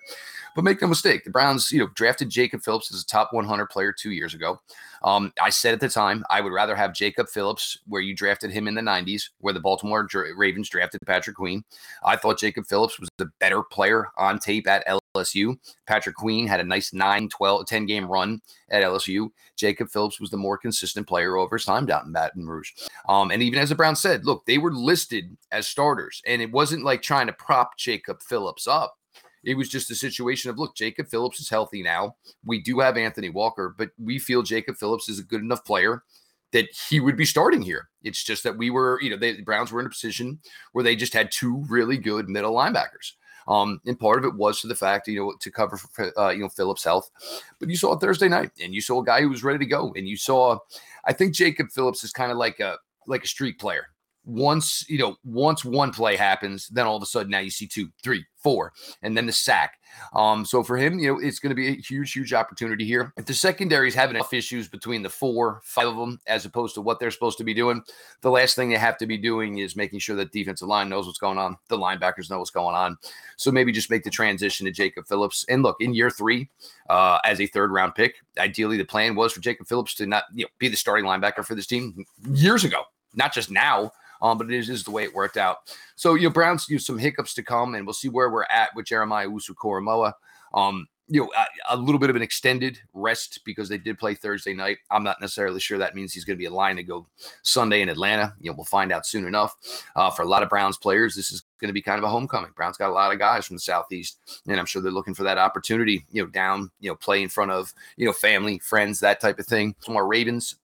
But 0.54 0.64
make 0.64 0.82
no 0.82 0.88
mistake, 0.88 1.24
the 1.24 1.30
Browns, 1.30 1.72
you 1.72 1.78
know, 1.78 1.88
drafted 1.94 2.28
Jacob 2.28 2.62
Phillips 2.62 2.92
as 2.92 3.02
a 3.02 3.06
top 3.06 3.32
100 3.32 3.66
player 3.66 3.92
two 3.92 4.10
years 4.10 4.34
ago. 4.34 4.60
Um, 5.02 5.32
I 5.40 5.48
said 5.48 5.72
at 5.72 5.80
the 5.80 5.88
time 5.88 6.24
I 6.28 6.40
would 6.40 6.52
rather 6.52 6.76
have 6.76 6.92
Jacob 6.92 7.28
Phillips 7.28 7.78
where 7.86 8.02
you 8.02 8.14
drafted 8.14 8.50
him 8.50 8.68
in 8.68 8.74
the 8.74 8.82
90s, 8.82 9.30
where 9.38 9.54
the 9.54 9.60
Baltimore 9.60 10.06
Ravens 10.36 10.68
drafted 10.68 11.00
Patrick 11.06 11.36
Queen. 11.36 11.64
I 12.04 12.16
thought 12.16 12.38
Jacob 12.38 12.66
Phillips 12.66 13.00
was 13.00 13.08
the 13.16 13.30
better 13.40 13.62
player 13.62 14.08
on 14.18 14.38
tape 14.38 14.66
at 14.66 14.84
LSU. 15.14 15.58
Patrick 15.86 16.16
Queen 16.16 16.46
had 16.46 16.60
a 16.60 16.64
nice 16.64 16.92
9, 16.92 17.28
12, 17.28 17.66
10 17.66 17.86
game 17.86 18.06
run 18.06 18.40
at 18.70 18.82
LSU. 18.82 19.30
Jacob 19.56 19.90
Phillips 19.90 20.20
was 20.20 20.30
the 20.30 20.36
more 20.36 20.58
consistent 20.58 21.06
player 21.06 21.36
over 21.36 21.56
his 21.56 21.64
time 21.64 21.86
down 21.86 22.06
in 22.06 22.12
Baton 22.12 22.46
Rouge. 22.46 22.70
Um, 23.08 23.30
and 23.30 23.42
even 23.42 23.58
as 23.58 23.68
the 23.68 23.74
Browns 23.74 24.00
said, 24.00 24.24
look, 24.24 24.44
they 24.46 24.58
were 24.58 24.72
listed 24.72 25.36
as 25.50 25.68
starters, 25.68 26.22
and 26.26 26.40
it 26.40 26.50
wasn't 26.50 26.84
like 26.84 27.02
trying 27.02 27.26
to 27.26 27.32
prop 27.34 27.76
Jacob 27.78 28.22
Phillips 28.22 28.66
up. 28.66 28.96
It 29.44 29.56
was 29.56 29.68
just 29.68 29.90
a 29.90 29.96
situation 29.96 30.50
of 30.50 30.58
look, 30.58 30.76
Jacob 30.76 31.08
Phillips 31.08 31.40
is 31.40 31.50
healthy 31.50 31.82
now. 31.82 32.14
We 32.44 32.60
do 32.60 32.78
have 32.78 32.96
Anthony 32.96 33.28
Walker, 33.28 33.74
but 33.76 33.90
we 33.98 34.18
feel 34.18 34.42
Jacob 34.42 34.76
Phillips 34.76 35.08
is 35.08 35.18
a 35.18 35.24
good 35.24 35.40
enough 35.40 35.64
player 35.64 36.04
that 36.52 36.68
he 36.88 37.00
would 37.00 37.16
be 37.16 37.24
starting 37.24 37.62
here. 37.62 37.88
It's 38.04 38.22
just 38.22 38.44
that 38.44 38.56
we 38.56 38.70
were, 38.70 39.00
you 39.02 39.10
know, 39.10 39.16
they, 39.16 39.32
the 39.32 39.42
Browns 39.42 39.72
were 39.72 39.80
in 39.80 39.86
a 39.86 39.90
position 39.90 40.38
where 40.72 40.84
they 40.84 40.94
just 40.94 41.14
had 41.14 41.32
two 41.32 41.64
really 41.68 41.96
good 41.96 42.28
middle 42.28 42.54
linebackers. 42.54 43.14
Um, 43.48 43.80
and 43.86 43.98
part 43.98 44.18
of 44.18 44.24
it 44.24 44.34
was 44.34 44.60
for 44.60 44.68
the 44.68 44.74
fact, 44.74 45.08
you 45.08 45.18
know, 45.18 45.34
to 45.38 45.50
cover 45.50 45.76
for, 45.76 46.18
uh, 46.18 46.30
you 46.30 46.40
know, 46.40 46.48
Phillips' 46.48 46.84
health. 46.84 47.10
But 47.58 47.68
you 47.68 47.76
saw 47.76 47.96
Thursday 47.96 48.28
night, 48.28 48.50
and 48.62 48.74
you 48.74 48.80
saw 48.80 49.00
a 49.00 49.04
guy 49.04 49.20
who 49.20 49.30
was 49.30 49.44
ready 49.44 49.58
to 49.58 49.66
go, 49.66 49.92
and 49.96 50.08
you 50.08 50.16
saw, 50.16 50.58
I 51.04 51.12
think 51.12 51.34
Jacob 51.34 51.70
Phillips 51.70 52.04
is 52.04 52.12
kind 52.12 52.30
of 52.30 52.38
like 52.38 52.60
a 52.60 52.78
like 53.06 53.24
a 53.24 53.28
street 53.28 53.58
player 53.58 53.86
once 54.24 54.84
you 54.88 54.98
know 54.98 55.16
once 55.24 55.64
one 55.64 55.90
play 55.90 56.14
happens 56.14 56.68
then 56.68 56.86
all 56.86 56.96
of 56.96 57.02
a 57.02 57.06
sudden 57.06 57.30
now 57.30 57.40
you 57.40 57.50
see 57.50 57.66
two 57.66 57.88
three 58.02 58.24
four 58.36 58.72
and 59.02 59.16
then 59.16 59.26
the 59.26 59.32
sack. 59.32 59.78
Um 60.14 60.44
so 60.44 60.62
for 60.62 60.76
him 60.76 60.98
you 60.98 61.12
know 61.12 61.20
it's 61.20 61.38
going 61.38 61.50
to 61.50 61.56
be 61.56 61.68
a 61.68 61.72
huge 61.72 62.12
huge 62.12 62.32
opportunity 62.32 62.84
here. 62.84 63.12
If 63.16 63.26
the 63.26 63.34
secondary 63.34 63.88
is 63.88 63.94
having 63.94 64.16
enough 64.16 64.32
issues 64.32 64.68
between 64.68 65.02
the 65.02 65.08
four 65.08 65.60
five 65.64 65.88
of 65.88 65.96
them 65.96 66.20
as 66.26 66.44
opposed 66.44 66.74
to 66.76 66.80
what 66.80 67.00
they're 67.00 67.10
supposed 67.10 67.38
to 67.38 67.44
be 67.44 67.54
doing 67.54 67.82
the 68.20 68.30
last 68.30 68.54
thing 68.54 68.70
they 68.70 68.76
have 68.76 68.98
to 68.98 69.06
be 69.06 69.18
doing 69.18 69.58
is 69.58 69.76
making 69.76 69.98
sure 69.98 70.16
that 70.16 70.32
defensive 70.32 70.68
line 70.68 70.88
knows 70.88 71.06
what's 71.06 71.18
going 71.18 71.38
on 71.38 71.56
the 71.68 71.78
linebackers 71.78 72.30
know 72.30 72.38
what's 72.38 72.50
going 72.50 72.76
on. 72.76 72.96
So 73.36 73.50
maybe 73.50 73.72
just 73.72 73.90
make 73.90 74.04
the 74.04 74.10
transition 74.10 74.66
to 74.66 74.72
jacob 74.72 75.06
phillips. 75.06 75.44
And 75.48 75.62
look 75.62 75.76
in 75.80 75.94
year 75.94 76.10
three 76.10 76.48
uh, 76.88 77.18
as 77.24 77.40
a 77.40 77.46
third 77.48 77.72
round 77.72 77.94
pick 77.94 78.14
ideally 78.38 78.76
the 78.76 78.84
plan 78.84 79.14
was 79.14 79.32
for 79.32 79.40
jacob 79.40 79.66
phillips 79.66 79.94
to 79.94 80.06
not 80.06 80.24
you 80.32 80.44
know 80.44 80.48
be 80.58 80.68
the 80.68 80.76
starting 80.76 81.04
linebacker 81.04 81.44
for 81.44 81.54
this 81.54 81.66
team 81.66 82.04
years 82.30 82.64
ago 82.64 82.82
not 83.14 83.32
just 83.32 83.50
now 83.50 83.92
um, 84.22 84.38
but 84.38 84.50
it 84.50 84.56
is, 84.56 84.70
is 84.70 84.84
the 84.84 84.90
way 84.90 85.02
it 85.02 85.14
worked 85.14 85.36
out. 85.36 85.58
So, 85.96 86.14
you 86.14 86.28
know, 86.28 86.32
Browns 86.32 86.68
use 86.68 86.86
some 86.86 86.98
hiccups 86.98 87.34
to 87.34 87.42
come, 87.42 87.74
and 87.74 87.86
we'll 87.86 87.92
see 87.92 88.08
where 88.08 88.30
we're 88.30 88.44
at 88.44 88.70
with 88.74 88.86
Jeremiah 88.86 89.28
Owusu-Koramoah. 89.28 90.14
Um, 90.54 90.86
you 91.08 91.20
know, 91.20 91.30
a, 91.36 91.74
a, 91.74 91.76
little 91.76 91.98
bit 91.98 92.10
of 92.10 92.16
an 92.16 92.22
extended 92.22 92.78
rest 92.94 93.40
because 93.44 93.68
they 93.68 93.76
did 93.76 93.98
play 93.98 94.14
Thursday 94.14 94.54
night. 94.54 94.78
I'm 94.90 95.02
not 95.02 95.20
necessarily 95.20 95.60
sure 95.60 95.76
that 95.76 95.94
means 95.94 96.12
he's 96.12 96.24
going 96.24 96.36
to 96.36 96.38
be 96.38 96.46
a 96.46 96.52
line 96.52 96.76
to 96.76 96.82
go 96.82 97.06
Sunday 97.42 97.82
in 97.82 97.88
Atlanta. 97.88 98.34
You 98.40 98.50
know, 98.50 98.56
we'll 98.56 98.64
find 98.64 98.92
out 98.92 99.04
soon 99.04 99.26
enough. 99.26 99.54
Uh, 99.96 100.10
for 100.10 100.22
a 100.22 100.28
lot 100.28 100.42
of 100.42 100.48
Browns 100.48 100.78
players, 100.78 101.14
this 101.14 101.32
is 101.32 101.42
going 101.60 101.68
to 101.68 101.74
be 101.74 101.82
kind 101.82 101.98
of 101.98 102.04
a 102.04 102.08
homecoming. 102.08 102.52
Browns 102.54 102.76
got 102.76 102.90
a 102.90 102.94
lot 102.94 103.12
of 103.12 103.18
guys 103.18 103.46
from 103.46 103.56
the 103.56 103.60
Southeast, 103.60 104.20
and 104.46 104.58
I'm 104.58 104.66
sure 104.66 104.80
they're 104.80 104.92
looking 104.92 105.14
for 105.14 105.24
that 105.24 105.38
opportunity, 105.38 106.06
you 106.12 106.22
know, 106.22 106.30
down, 106.30 106.70
you 106.80 106.88
know, 106.88 106.96
play 106.96 107.22
in 107.22 107.28
front 107.28 107.50
of, 107.50 107.74
you 107.96 108.06
know, 108.06 108.12
family, 108.12 108.58
friends, 108.60 109.00
that 109.00 109.20
type 109.20 109.38
of 109.38 109.46
thing. 109.46 109.74
Some 109.80 109.94
more 109.94 110.06
Ravens 110.06 110.56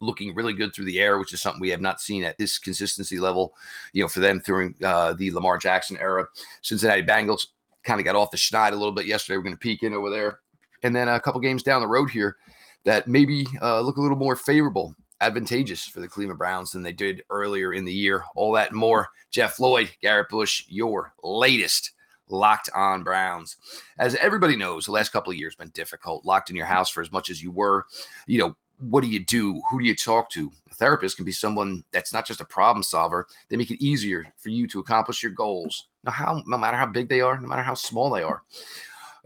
looking 0.00 0.34
really 0.34 0.52
good 0.52 0.74
through 0.74 0.84
the 0.84 1.00
air, 1.00 1.18
which 1.18 1.32
is 1.32 1.40
something 1.40 1.60
we 1.60 1.70
have 1.70 1.80
not 1.80 2.00
seen 2.00 2.24
at 2.24 2.38
this 2.38 2.58
consistency 2.58 3.18
level, 3.18 3.54
you 3.92 4.02
know, 4.02 4.08
for 4.08 4.20
them 4.20 4.42
during 4.44 4.74
uh, 4.84 5.14
the 5.14 5.30
Lamar 5.30 5.58
Jackson 5.58 5.96
era. 5.98 6.26
Cincinnati 6.62 7.02
Bengals 7.02 7.46
kind 7.84 8.00
of 8.00 8.04
got 8.04 8.16
off 8.16 8.30
the 8.30 8.36
schneid 8.36 8.72
a 8.72 8.76
little 8.76 8.92
bit 8.92 9.06
yesterday. 9.06 9.36
We're 9.36 9.44
going 9.44 9.54
to 9.54 9.60
peek 9.60 9.82
in 9.82 9.94
over 9.94 10.10
there. 10.10 10.40
And 10.82 10.94
then 10.94 11.08
a 11.08 11.20
couple 11.20 11.40
games 11.40 11.62
down 11.62 11.80
the 11.80 11.88
road 11.88 12.10
here 12.10 12.36
that 12.84 13.08
maybe 13.08 13.46
uh, 13.62 13.80
look 13.80 13.96
a 13.96 14.00
little 14.00 14.16
more 14.16 14.36
favorable, 14.36 14.94
advantageous 15.20 15.84
for 15.86 16.00
the 16.00 16.08
Cleveland 16.08 16.38
Browns 16.38 16.72
than 16.72 16.82
they 16.82 16.92
did 16.92 17.22
earlier 17.30 17.72
in 17.72 17.84
the 17.84 17.92
year. 17.92 18.24
All 18.34 18.52
that 18.52 18.70
and 18.70 18.78
more. 18.78 19.08
Jeff 19.30 19.58
Lloyd, 19.58 19.90
Garrett 20.02 20.28
Bush, 20.28 20.64
your 20.68 21.12
latest 21.22 21.92
locked 22.28 22.68
on 22.74 23.02
Browns. 23.02 23.56
As 23.98 24.14
everybody 24.16 24.56
knows, 24.56 24.86
the 24.86 24.92
last 24.92 25.10
couple 25.10 25.32
of 25.32 25.38
years 25.38 25.54
been 25.54 25.70
difficult. 25.70 26.24
Locked 26.24 26.50
in 26.50 26.56
your 26.56 26.66
house 26.66 26.90
for 26.90 27.00
as 27.00 27.12
much 27.12 27.30
as 27.30 27.42
you 27.42 27.50
were, 27.50 27.86
you 28.26 28.38
know, 28.38 28.56
what 28.78 29.02
do 29.02 29.08
you 29.08 29.24
do? 29.24 29.60
Who 29.70 29.80
do 29.80 29.86
you 29.86 29.94
talk 29.94 30.30
to? 30.30 30.50
A 30.70 30.74
therapist 30.74 31.16
can 31.16 31.24
be 31.24 31.32
someone 31.32 31.84
that's 31.92 32.12
not 32.12 32.26
just 32.26 32.40
a 32.40 32.44
problem 32.44 32.82
solver. 32.82 33.26
They 33.48 33.56
make 33.56 33.70
it 33.70 33.82
easier 33.84 34.26
for 34.36 34.50
you 34.50 34.66
to 34.68 34.80
accomplish 34.80 35.22
your 35.22 35.32
goals. 35.32 35.88
No, 36.04 36.10
how 36.10 36.42
no 36.46 36.58
matter 36.58 36.76
how 36.76 36.86
big 36.86 37.08
they 37.08 37.20
are, 37.20 37.40
no 37.40 37.48
matter 37.48 37.62
how 37.62 37.74
small 37.74 38.10
they 38.10 38.22
are. 38.22 38.42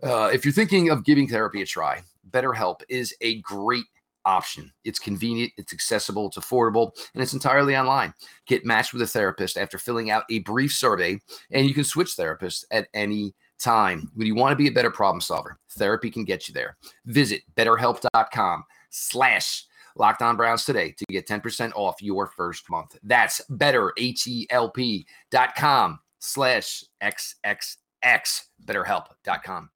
Uh, 0.03 0.31
if 0.33 0.45
you're 0.45 0.55
thinking 0.55 0.91
of 0.91 1.05
giving 1.05 1.29
therapy 1.29 1.63
a 1.63 1.67
try, 1.67 2.03
BetterHelp 2.31 2.81
is 2.89 3.15
a 3.21 3.41
great 3.41 3.85
option. 4.25 4.73
It's 4.85 4.99
convenient, 4.99 5.53
it's 5.57 5.73
accessible, 5.73 6.29
it's 6.29 6.39
affordable, 6.39 6.93
and 7.15 7.23
it's 7.23 7.33
entirely 7.33 7.77
online. 7.77 8.15
Get 8.47 8.65
matched 8.65 8.93
with 8.93 9.03
a 9.03 9.07
therapist 9.07 9.59
after 9.59 9.79
filling 9.79 10.11
out 10.11 10.25
a 10.31 10.41
brief 10.41 10.73
survey, 10.73 11.19
and 11.51 11.67
you 11.67 11.75
can 11.75 11.85
switch 11.85 12.17
therapists 12.17 12.65
at 12.71 12.89
any 12.95 13.35
time. 13.59 14.11
When 14.15 14.27
you 14.27 14.35
want 14.35 14.53
to 14.53 14.57
be 14.57 14.69
a 14.69 14.73
better 14.73 14.91
problem 14.91 15.21
solver, 15.21 15.59
therapy 15.73 16.11
can 16.11 16.25
get 16.25 16.49
you 16.49 16.55
there. 16.55 16.77
Visit 17.07 17.43
betterhelp.com 17.57 18.65
slash 18.91 19.65
locked 19.97 20.23
on 20.23 20.37
browns 20.37 20.65
today 20.65 20.93
to 20.93 21.05
get 21.11 21.27
10% 21.27 21.73
off 21.75 22.01
your 22.01 22.27
first 22.27 22.71
month. 22.71 22.97
That's 23.03 23.41
betterhelp.com 23.51 25.99
slash 26.19 26.85
XXX, 27.03 28.43
betterhelp.com. 28.65 29.71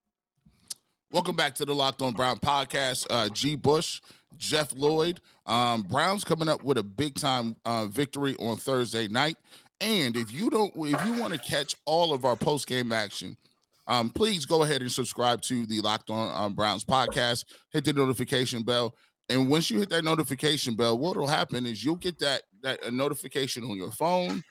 Welcome 1.11 1.37
back 1.37 1.54
to 1.56 1.64
the 1.64 1.75
Locked 1.75 2.02
On 2.02 2.12
Brown 2.12 2.38
podcast. 2.40 3.06
Uh, 3.09 3.28
G. 3.28 3.54
Bush, 3.54 4.00
Jeff 4.37 4.75
Lloyd. 4.75 5.21
Um, 5.47 5.83
Browns 5.83 6.25
coming 6.25 6.49
up 6.49 6.64
with 6.64 6.76
a 6.76 6.83
big 6.83 7.14
time 7.14 7.54
uh, 7.64 7.87
victory 7.87 8.35
on 8.40 8.56
Thursday 8.56 9.06
night. 9.06 9.37
And 9.80 10.16
if 10.16 10.33
you 10.33 10.50
don't, 10.50 10.73
if 10.76 11.06
you 11.06 11.21
want 11.21 11.33
to 11.33 11.38
catch 11.38 11.76
all 11.85 12.12
of 12.12 12.25
our 12.25 12.35
post 12.35 12.66
game 12.66 12.90
action, 12.90 13.37
um, 13.86 14.10
please 14.10 14.46
go 14.46 14.62
ahead 14.62 14.80
and 14.80 14.90
subscribe 14.90 15.42
to 15.42 15.66
the 15.66 15.80
Locked 15.80 16.10
On 16.10 16.44
um, 16.44 16.54
Browns 16.54 16.84
podcast. 16.84 17.44
Hit 17.72 17.84
the 17.84 17.92
notification 17.92 18.62
bell, 18.62 18.94
and 19.28 19.48
once 19.48 19.70
you 19.70 19.78
hit 19.78 19.90
that 19.90 20.04
notification 20.04 20.74
bell, 20.74 20.98
what 20.98 21.16
will 21.16 21.26
happen 21.26 21.66
is 21.66 21.84
you'll 21.84 21.96
get 21.96 22.18
that 22.20 22.42
that 22.62 22.84
a 22.84 22.90
notification 22.90 23.64
on 23.64 23.76
your 23.76 23.92
phone, 23.92 24.42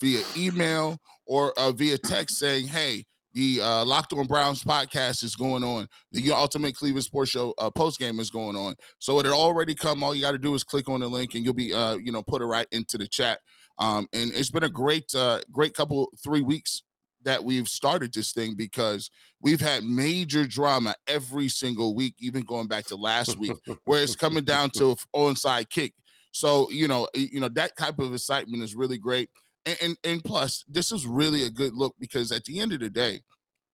via 0.00 0.22
email, 0.36 0.98
or 1.26 1.52
uh, 1.58 1.72
via 1.72 1.98
text 1.98 2.38
saying, 2.38 2.68
"Hey, 2.68 3.04
the 3.36 3.60
uh, 3.60 3.84
Locked 3.84 4.14
On 4.14 4.26
Browns 4.26 4.64
podcast 4.64 5.22
is 5.22 5.36
going 5.36 5.62
on. 5.62 5.86
The 6.12 6.32
Ultimate 6.32 6.74
Cleveland 6.74 7.04
Sports 7.04 7.30
Show 7.30 7.52
uh, 7.58 7.70
post 7.70 7.98
game 7.98 8.18
is 8.18 8.30
going 8.30 8.56
on. 8.56 8.74
So 8.98 9.20
it 9.20 9.26
already 9.26 9.74
come. 9.74 10.02
All 10.02 10.14
you 10.14 10.22
got 10.22 10.32
to 10.32 10.38
do 10.38 10.54
is 10.54 10.64
click 10.64 10.88
on 10.88 11.00
the 11.00 11.08
link, 11.08 11.34
and 11.34 11.44
you'll 11.44 11.52
be, 11.52 11.74
uh, 11.74 11.96
you 11.96 12.12
know, 12.12 12.22
put 12.22 12.40
it 12.40 12.46
right 12.46 12.66
into 12.72 12.96
the 12.96 13.06
chat. 13.06 13.40
Um, 13.78 14.08
and 14.14 14.32
it's 14.32 14.50
been 14.50 14.64
a 14.64 14.70
great, 14.70 15.14
uh, 15.14 15.40
great 15.52 15.74
couple 15.74 16.10
three 16.24 16.40
weeks 16.40 16.82
that 17.26 17.44
we've 17.44 17.68
started 17.68 18.14
this 18.14 18.32
thing 18.32 18.54
because 18.56 19.10
we've 19.42 19.60
had 19.60 19.82
major 19.82 20.46
drama 20.46 20.94
every 21.08 21.48
single 21.48 21.94
week, 21.94 22.14
even 22.20 22.42
going 22.42 22.68
back 22.68 22.86
to 22.86 22.96
last 22.96 23.36
week, 23.36 23.52
where 23.84 24.02
it's 24.02 24.14
coming 24.16 24.44
down 24.44 24.70
to 24.76 24.96
onside 25.14 25.68
kick. 25.68 25.92
So 26.32 26.70
you 26.70 26.88
know, 26.88 27.08
you 27.14 27.40
know 27.40 27.48
that 27.50 27.76
type 27.76 27.98
of 27.98 28.14
excitement 28.14 28.62
is 28.62 28.74
really 28.74 28.96
great. 28.96 29.28
And, 29.66 29.76
and, 29.82 29.96
and 30.04 30.24
plus, 30.24 30.64
this 30.68 30.92
is 30.92 31.04
really 31.04 31.42
a 31.44 31.50
good 31.50 31.74
look 31.74 31.96
because 31.98 32.30
at 32.30 32.44
the 32.44 32.60
end 32.60 32.72
of 32.72 32.78
the 32.78 32.88
day, 32.88 33.22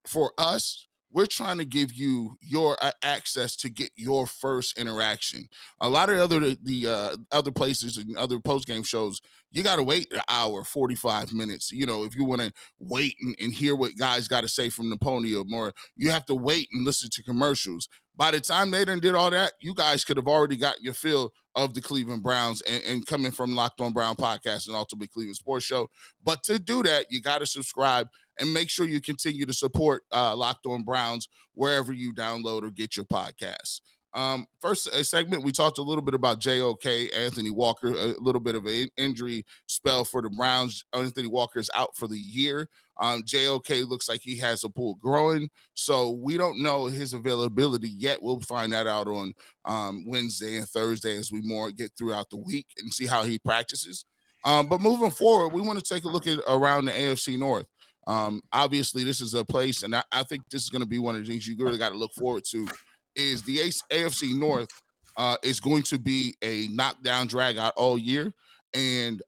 for 0.07 0.33
us, 0.39 0.89
we're 1.12 1.26
trying 1.26 1.59
to 1.59 1.64
give 1.64 1.92
you 1.92 2.37
your 2.40 2.76
uh, 2.83 2.92
access 3.02 3.54
to 3.57 3.69
get 3.69 3.90
your 3.97 4.26
first 4.26 4.78
interaction. 4.78 5.47
A 5.81 5.88
lot 5.88 6.09
of 6.09 6.19
other 6.19 6.40
the 6.40 6.87
uh, 6.87 7.16
other 7.31 7.52
places 7.52 7.99
and 7.99 8.16
other 8.16 8.40
post 8.40 8.66
game 8.66 8.83
shows, 8.83 9.21
you 9.50 9.62
got 9.62 9.76
to 9.76 9.83
wait 9.83 10.12
an 10.12 10.23
hour, 10.28 10.64
forty 10.64 10.95
five 10.95 11.33
minutes. 11.33 11.71
You 11.71 11.87
know, 11.87 12.04
if 12.04 12.16
you 12.16 12.25
want 12.25 12.40
to 12.40 12.52
wait 12.78 13.16
and, 13.21 13.37
and, 13.40 13.52
hear 13.52 13.76
what 13.76 13.97
guys 13.97 14.28
got 14.28 14.40
to 14.40 14.49
say 14.49 14.71
from 14.71 14.88
the 14.90 14.97
podium, 14.97 15.52
or 15.52 15.73
you 15.97 16.11
have 16.11 16.25
to 16.26 16.35
wait 16.35 16.69
and 16.73 16.85
listen 16.85 17.11
to 17.12 17.23
commercials. 17.23 17.88
By 18.14 18.31
the 18.31 18.40
time 18.40 18.71
they 18.71 18.85
done 18.85 19.00
did 19.00 19.14
all 19.14 19.31
that, 19.31 19.52
you 19.61 19.75
guys 19.75 20.04
could 20.04 20.19
have 20.19 20.28
already 20.28 20.57
got 20.57 20.83
your 20.83 20.92
feel 20.92 21.33
of 21.54 21.75
the 21.75 21.81
Cleveland 21.81 22.23
Browns 22.23 22.61
and, 22.62 22.83
and 22.85 23.07
coming 23.07 23.33
from 23.33 23.54
Locked 23.54 23.81
On 23.81 23.92
Brown 23.92 24.16
podcast 24.16 24.66
and 24.66 24.76
ultimately 24.76 25.09
Cleveland 25.09 25.37
Sports 25.37 25.64
Show. 25.64 25.88
But 26.23 26.42
to 26.45 26.59
do 26.59 26.83
that, 26.83 27.07
you 27.11 27.21
got 27.23 27.38
to 27.38 27.47
subscribe 27.47 28.09
and 28.39 28.53
make 28.53 28.71
sure 28.71 28.87
you 28.87 29.01
continue 29.01 29.47
to 29.47 29.53
support 29.53 30.03
uh, 30.12 30.35
Locked 30.35 30.67
On 30.67 30.83
Browns 30.83 31.29
wherever 31.55 31.93
you 31.93 32.12
download 32.12 32.62
or 32.62 32.71
get 32.71 32.97
your 32.97 33.07
podcasts. 33.07 33.81
Um, 34.15 34.47
first 34.61 34.89
a 34.89 35.05
segment, 35.05 35.43
we 35.43 35.53
talked 35.53 35.79
a 35.79 35.83
little 35.83 36.03
bit 36.03 36.15
about 36.15 36.39
JOK, 36.39 37.17
Anthony 37.17 37.51
Walker, 37.51 37.89
a 37.89 38.15
little 38.21 38.41
bit 38.41 38.55
of 38.55 38.67
an 38.67 38.89
injury 38.97 39.45
spell 39.67 40.05
for 40.05 40.21
the 40.21 40.29
Browns. 40.29 40.85
Anthony 40.93 41.29
Walker 41.29 41.59
is 41.59 41.71
out 41.75 41.97
for 41.97 42.09
the 42.09 42.19
year. 42.19 42.69
Um, 43.01 43.23
JOK 43.23 43.89
looks 43.89 44.09
like 44.11 44.21
he 44.23 44.37
has 44.39 44.65
a 44.65 44.69
pull 44.69 44.97
growing, 44.97 45.49
so 45.73 46.11
we 46.11 46.37
don't 46.37 46.62
know 46.62 46.87
his 46.87 47.15
availability 47.15 47.89
yet. 47.89 48.23
We'll 48.23 48.41
find 48.41 48.73
that 48.75 48.87
out 48.87 49.09
on 49.09 49.33
um, 49.65 50.05
Wednesday 50.07 50.59
and 50.59 50.69
Thursday 50.69 51.17
as 51.17 51.33
we 51.33 51.41
more 51.41 51.71
get 51.71 51.93
throughout 51.97 52.29
the 52.29 52.37
week 52.37 52.67
and 52.79 52.93
see 52.93 53.07
how 53.07 53.23
he 53.23 53.39
practices. 53.39 54.05
Um, 54.45 54.67
but 54.67 54.81
moving 54.81 55.11
forward, 55.11 55.55
we 55.55 55.62
want 55.62 55.79
to 55.79 55.95
take 55.95 56.05
a 56.05 56.09
look 56.09 56.27
at 56.27 56.39
around 56.47 56.85
the 56.85 56.93
AFC 56.93 57.39
North. 57.39 57.67
Um, 58.07 58.43
obviously, 58.53 59.05
this 59.05 59.21
is 59.21 59.35
a 59.35 59.45
place, 59.45 59.83
and 59.83 59.95
I, 59.95 60.03
I 60.11 60.23
think 60.23 60.43
this 60.51 60.63
is 60.63 60.71
going 60.71 60.83
to 60.83 60.89
be 60.89 60.99
one 60.99 61.15
of 61.15 61.23
the 61.23 61.29
things 61.31 61.47
you 61.47 61.57
really 61.57 61.79
got 61.79 61.91
to 61.91 61.99
look 61.99 62.13
forward 62.15 62.45
to. 62.51 62.69
Is 63.15 63.43
the 63.43 63.59
AFC 63.59 64.35
North 64.35 64.71
uh, 65.17 65.37
is 65.43 65.61
going 65.61 65.83
to 65.85 65.99
be 65.99 66.35
a 66.43 66.69
knockdown 66.69 67.27
drag 67.27 67.59
out 67.59 67.75
all 67.77 67.99
year, 67.99 68.33
and 68.75 69.23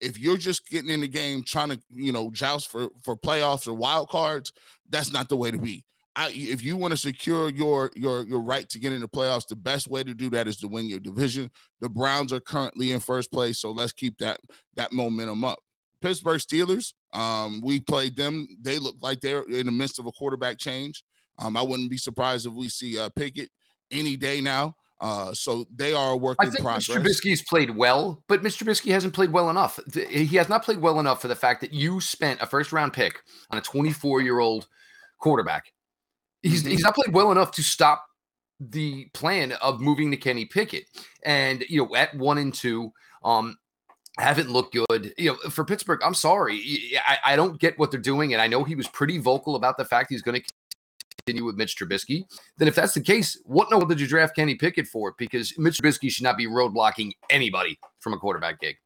if 0.00 0.18
you're 0.18 0.36
just 0.36 0.68
getting 0.68 0.90
in 0.90 1.00
the 1.00 1.08
game 1.08 1.42
trying 1.42 1.70
to 1.70 1.80
you 1.90 2.12
know 2.12 2.30
joust 2.30 2.70
for 2.70 2.88
for 3.02 3.16
playoffs 3.16 3.66
or 3.66 3.74
wild 3.74 4.08
cards, 4.08 4.52
that's 4.88 5.12
not 5.12 5.28
the 5.28 5.36
way 5.36 5.50
to 5.50 5.58
be. 5.58 5.84
I, 6.16 6.30
if 6.34 6.62
you 6.64 6.76
want 6.76 6.92
to 6.92 6.96
secure 6.96 7.50
your 7.50 7.90
your 7.94 8.24
your 8.24 8.40
right 8.40 8.68
to 8.70 8.78
get 8.78 8.92
into 8.92 9.08
playoffs, 9.08 9.46
the 9.46 9.56
best 9.56 9.88
way 9.88 10.02
to 10.02 10.14
do 10.14 10.28
that 10.30 10.48
is 10.48 10.56
to 10.58 10.68
win 10.68 10.88
your 10.88 11.00
division. 11.00 11.50
The 11.80 11.88
Browns 11.88 12.32
are 12.32 12.40
currently 12.40 12.92
in 12.92 13.00
first 13.00 13.30
place, 13.30 13.58
so 13.58 13.70
let's 13.70 13.92
keep 13.92 14.18
that 14.18 14.40
that 14.76 14.92
momentum 14.92 15.44
up. 15.44 15.60
Pittsburgh 16.00 16.40
Steelers, 16.40 16.94
um, 17.12 17.60
we 17.62 17.80
played 17.80 18.16
them. 18.16 18.48
They 18.60 18.78
look 18.78 18.96
like 19.00 19.20
they're 19.20 19.42
in 19.42 19.66
the 19.66 19.72
midst 19.72 19.98
of 19.98 20.06
a 20.06 20.12
quarterback 20.12 20.58
change. 20.58 21.04
Um, 21.38 21.56
I 21.56 21.62
wouldn't 21.62 21.90
be 21.90 21.96
surprised 21.96 22.46
if 22.46 22.52
we 22.52 22.68
see 22.68 22.98
uh, 22.98 23.08
Pickett 23.10 23.50
any 23.90 24.16
day 24.16 24.40
now. 24.40 24.76
Uh, 25.00 25.32
so 25.32 25.66
they 25.74 25.94
are 25.94 26.12
a 26.12 26.16
work 26.16 26.36
I 26.40 26.44
in 26.44 26.50
think 26.50 26.62
progress. 26.62 26.86
Mr. 26.86 27.02
Trubisky's 27.02 27.42
played 27.42 27.70
well, 27.74 28.22
but 28.28 28.42
Mr. 28.42 28.64
Trubisky 28.64 28.92
hasn't 28.92 29.14
played 29.14 29.32
well 29.32 29.48
enough. 29.48 29.80
He 29.94 30.36
has 30.36 30.50
not 30.50 30.62
played 30.62 30.78
well 30.78 31.00
enough 31.00 31.22
for 31.22 31.28
the 31.28 31.36
fact 31.36 31.62
that 31.62 31.72
you 31.72 32.00
spent 32.02 32.42
a 32.42 32.46
first 32.46 32.70
round 32.70 32.92
pick 32.92 33.20
on 33.50 33.56
a 33.56 33.62
24 33.62 34.20
year 34.20 34.40
old 34.40 34.68
quarterback. 35.18 35.72
He's 36.42 36.62
mm-hmm. 36.62 36.72
he's 36.72 36.82
not 36.82 36.94
played 36.94 37.14
well 37.14 37.32
enough 37.32 37.50
to 37.52 37.62
stop 37.62 38.04
the 38.60 39.06
plan 39.14 39.52
of 39.52 39.80
moving 39.80 40.10
to 40.10 40.18
Kenny 40.18 40.44
Pickett. 40.44 40.84
And 41.24 41.64
you 41.68 41.84
know, 41.84 41.96
at 41.96 42.14
one 42.14 42.36
and 42.36 42.52
two, 42.52 42.92
um, 43.24 43.56
haven't 44.20 44.50
looked 44.50 44.74
good. 44.74 45.14
You 45.18 45.30
know, 45.30 45.50
for 45.50 45.64
Pittsburgh, 45.64 46.00
I'm 46.04 46.14
sorry. 46.14 46.62
I, 47.06 47.18
I 47.24 47.36
don't 47.36 47.58
get 47.58 47.78
what 47.78 47.90
they're 47.90 48.00
doing. 48.00 48.32
And 48.32 48.42
I 48.42 48.46
know 48.46 48.64
he 48.64 48.74
was 48.74 48.86
pretty 48.88 49.18
vocal 49.18 49.56
about 49.56 49.76
the 49.76 49.84
fact 49.84 50.10
he's 50.10 50.22
going 50.22 50.40
to 50.40 50.52
continue 51.24 51.44
with 51.44 51.56
Mitch 51.56 51.76
Trubisky. 51.76 52.24
Then, 52.58 52.68
if 52.68 52.74
that's 52.74 52.94
the 52.94 53.00
case, 53.00 53.40
what 53.44 53.64
in 53.64 53.70
the 53.70 53.76
world 53.78 53.88
did 53.88 54.00
you 54.00 54.06
draft 54.06 54.36
Kenny 54.36 54.54
Pickett 54.54 54.86
for? 54.86 55.14
Because 55.18 55.56
Mitch 55.58 55.78
Trubisky 55.78 56.10
should 56.10 56.24
not 56.24 56.36
be 56.36 56.46
roadblocking 56.46 57.12
anybody 57.30 57.78
from 58.00 58.12
a 58.12 58.18
quarterback 58.18 58.60
gig. 58.60 58.76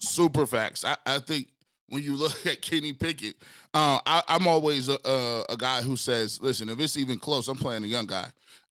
Super 0.00 0.46
facts. 0.46 0.84
I, 0.84 0.96
I 1.06 1.18
think 1.18 1.48
when 1.88 2.02
you 2.02 2.16
look 2.16 2.46
at 2.46 2.62
Kenny 2.62 2.92
Pickett, 2.92 3.36
uh, 3.72 4.00
I, 4.06 4.22
am 4.28 4.46
always 4.46 4.88
a, 4.88 4.98
a, 5.04 5.44
a, 5.50 5.56
guy 5.56 5.82
who 5.82 5.96
says, 5.96 6.40
"Listen, 6.40 6.68
if 6.68 6.78
it's 6.80 6.96
even 6.96 7.18
close, 7.18 7.48
I'm 7.48 7.56
playing 7.56 7.84
a 7.84 7.88
young 7.88 8.06
guy. 8.06 8.26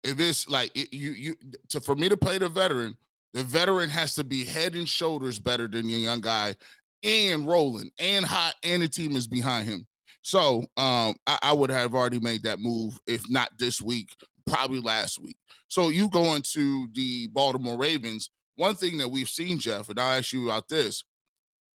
If 0.04 0.20
it's 0.20 0.48
like 0.48 0.76
it, 0.76 0.92
you, 0.92 1.12
you, 1.12 1.36
to 1.70 1.80
for 1.80 1.94
me 1.94 2.08
to 2.08 2.16
play 2.16 2.38
the 2.38 2.48
veteran, 2.48 2.96
the 3.34 3.42
veteran 3.42 3.90
has 3.90 4.14
to 4.16 4.24
be 4.24 4.44
head 4.44 4.74
and 4.74 4.88
shoulders 4.88 5.38
better 5.38 5.66
than 5.68 5.88
your 5.88 6.00
young 6.00 6.20
guy, 6.20 6.54
and 7.02 7.46
rolling 7.46 7.90
and 7.98 8.24
hot, 8.24 8.54
and 8.62 8.82
the 8.82 8.88
team 8.88 9.16
is 9.16 9.26
behind 9.26 9.68
him. 9.68 9.86
So 10.22 10.60
um, 10.76 11.16
I, 11.26 11.38
I 11.42 11.52
would 11.52 11.70
have 11.70 11.94
already 11.94 12.20
made 12.20 12.44
that 12.44 12.60
move, 12.60 12.98
if 13.06 13.28
not 13.28 13.50
this 13.58 13.82
week, 13.82 14.14
probably 14.46 14.80
last 14.80 15.20
week. 15.20 15.36
So 15.68 15.88
you 15.88 16.08
go 16.08 16.34
into 16.34 16.88
the 16.92 17.28
Baltimore 17.28 17.78
Ravens. 17.78 18.30
One 18.56 18.74
thing 18.74 18.98
that 18.98 19.08
we've 19.08 19.28
seen, 19.28 19.58
Jeff, 19.58 19.88
and 19.88 19.98
I'll 19.98 20.18
ask 20.18 20.32
you 20.32 20.48
about 20.48 20.68
this: 20.68 21.02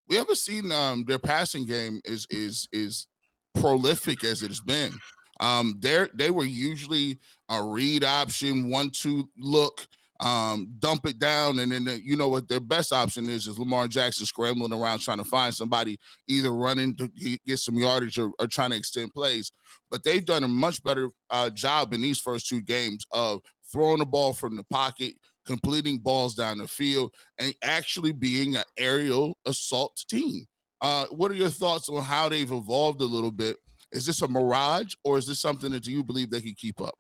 we 0.08 0.18
haven't 0.18 0.38
seen 0.38 0.72
um, 0.72 1.06
their 1.06 1.20
passing 1.20 1.66
game 1.66 2.02
is 2.06 2.28
is 2.30 2.68
is 2.72 3.08
prolific 3.56 4.24
as 4.24 4.44
it 4.44 4.50
has 4.50 4.62
been. 4.62 4.94
Um, 5.40 5.76
they 5.80 6.08
they 6.14 6.32
were 6.32 6.46
usually 6.46 7.20
a 7.50 7.64
read 7.64 8.04
option, 8.04 8.70
one 8.70 8.90
two 8.90 9.30
look 9.38 9.88
um, 10.20 10.72
dump 10.80 11.06
it 11.06 11.20
down, 11.20 11.60
and 11.60 11.72
then 11.72 11.84
the, 11.84 12.02
you 12.02 12.16
know 12.16 12.30
what 12.30 12.48
their 12.48 12.62
best 12.62 12.94
option 12.94 13.30
is 13.30 13.48
is 13.48 13.60
Lamar 13.60 13.88
Jackson 13.88 14.26
scrambling 14.26 14.72
around 14.72 15.00
trying 15.00 15.18
to 15.18 15.26
find 15.26 15.54
somebody 15.54 15.98
either 16.28 16.52
running 16.52 16.96
to 16.96 17.10
get 17.46 17.60
some 17.60 17.76
yardage 17.76 18.18
or, 18.18 18.32
or 18.40 18.48
trying 18.48 18.72
to 18.72 18.78
extend 18.78 19.14
plays. 19.14 19.52
But 19.92 20.04
they've 20.04 20.24
done 20.24 20.44
a 20.44 20.48
much 20.48 20.82
better 20.84 21.10
uh, 21.30 21.50
job 21.50 21.94
in 21.94 22.02
these 22.02 22.20
first 22.20 22.48
two 22.48 22.62
games 22.62 23.06
of 23.12 23.42
throwing 23.72 24.00
the 24.00 24.06
ball 24.06 24.34
from 24.34 24.56
the 24.56 24.64
pocket, 24.66 25.16
completing 25.46 25.98
balls 25.98 26.34
down 26.34 26.60
the 26.60 26.68
field, 26.68 27.14
and 27.38 27.54
actually 27.62 28.14
being 28.14 28.56
an 28.56 28.64
aerial 28.78 29.38
assault 29.46 30.02
team. 30.10 30.46
Uh, 30.82 31.06
what 31.08 31.32
are 31.32 31.36
your 31.36 31.50
thoughts 31.50 31.90
on 31.90 32.02
how 32.02 32.30
they've 32.30 32.52
evolved 32.52 33.02
a 33.02 33.06
little 33.06 33.32
bit? 33.32 33.58
Is 33.92 34.06
this 34.06 34.22
a 34.22 34.28
mirage, 34.28 34.94
or 35.04 35.18
is 35.18 35.28
this 35.28 35.40
something 35.40 35.72
that 35.72 35.88
you 35.88 36.04
believe 36.04 36.30
they 36.30 36.42
can 36.42 36.56
keep 36.56 36.80
up? 36.80 36.96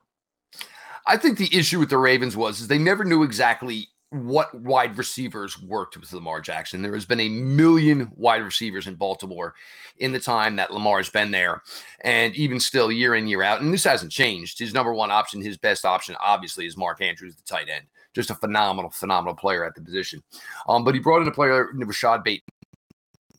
I 1.07 1.17
think 1.17 1.37
the 1.37 1.55
issue 1.55 1.79
with 1.79 1.89
the 1.89 1.97
Ravens 1.97 2.35
was 2.35 2.59
is 2.59 2.67
they 2.67 2.77
never 2.77 3.03
knew 3.03 3.23
exactly 3.23 3.89
what 4.09 4.53
wide 4.53 4.97
receivers 4.97 5.61
worked 5.61 5.97
with 5.97 6.13
Lamar 6.13 6.39
Jackson. 6.39 6.81
There 6.81 6.93
has 6.93 7.05
been 7.05 7.19
a 7.19 7.29
million 7.29 8.11
wide 8.15 8.43
receivers 8.43 8.87
in 8.87 8.95
Baltimore 8.95 9.55
in 9.97 10.11
the 10.11 10.19
time 10.19 10.55
that 10.55 10.71
Lamar 10.71 10.97
has 10.97 11.09
been 11.09 11.31
there. 11.31 11.61
And 12.01 12.33
even 12.35 12.59
still, 12.59 12.91
year 12.91 13.15
in, 13.15 13.27
year 13.27 13.41
out, 13.41 13.61
and 13.61 13.73
this 13.73 13.83
hasn't 13.83 14.11
changed. 14.11 14.59
His 14.59 14.73
number 14.73 14.93
one 14.93 15.11
option, 15.11 15.41
his 15.41 15.57
best 15.57 15.85
option, 15.85 16.15
obviously, 16.21 16.65
is 16.65 16.77
Mark 16.77 17.01
Andrews, 17.01 17.35
the 17.35 17.43
tight 17.43 17.67
end. 17.69 17.85
Just 18.13 18.29
a 18.29 18.35
phenomenal, 18.35 18.91
phenomenal 18.91 19.35
player 19.35 19.65
at 19.65 19.75
the 19.75 19.81
position. 19.81 20.23
Um, 20.69 20.85
but 20.85 20.93
he 20.93 21.01
brought 21.01 21.21
in 21.21 21.27
a 21.27 21.31
player, 21.31 21.69
Rashod 21.73 22.23
Bateman, 22.23 22.43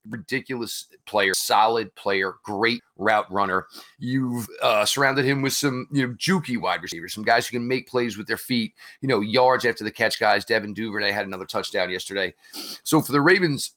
ridiculous 0.08 0.86
player, 1.06 1.34
solid 1.34 1.94
player, 1.94 2.34
great 2.42 2.82
route 2.96 3.30
runner. 3.30 3.66
You've 3.98 4.46
uh, 4.62 4.84
surrounded 4.84 5.24
him 5.24 5.42
with 5.42 5.52
some, 5.52 5.88
you 5.92 6.06
know, 6.06 6.14
jukey 6.14 6.60
wide 6.60 6.82
receivers, 6.82 7.14
some 7.14 7.24
guys 7.24 7.46
who 7.46 7.58
can 7.58 7.66
make 7.66 7.88
plays 7.88 8.16
with 8.16 8.26
their 8.26 8.36
feet, 8.36 8.74
you 9.00 9.08
know, 9.08 9.20
yards 9.20 9.64
after 9.64 9.84
the 9.84 9.90
catch 9.90 10.18
guys. 10.18 10.44
Devin 10.44 10.74
Duvernay 10.74 11.12
had 11.12 11.26
another 11.26 11.46
touchdown 11.46 11.90
yesterday. 11.90 12.34
So 12.82 13.00
for 13.00 13.12
the 13.12 13.20
Ravens, 13.20 13.72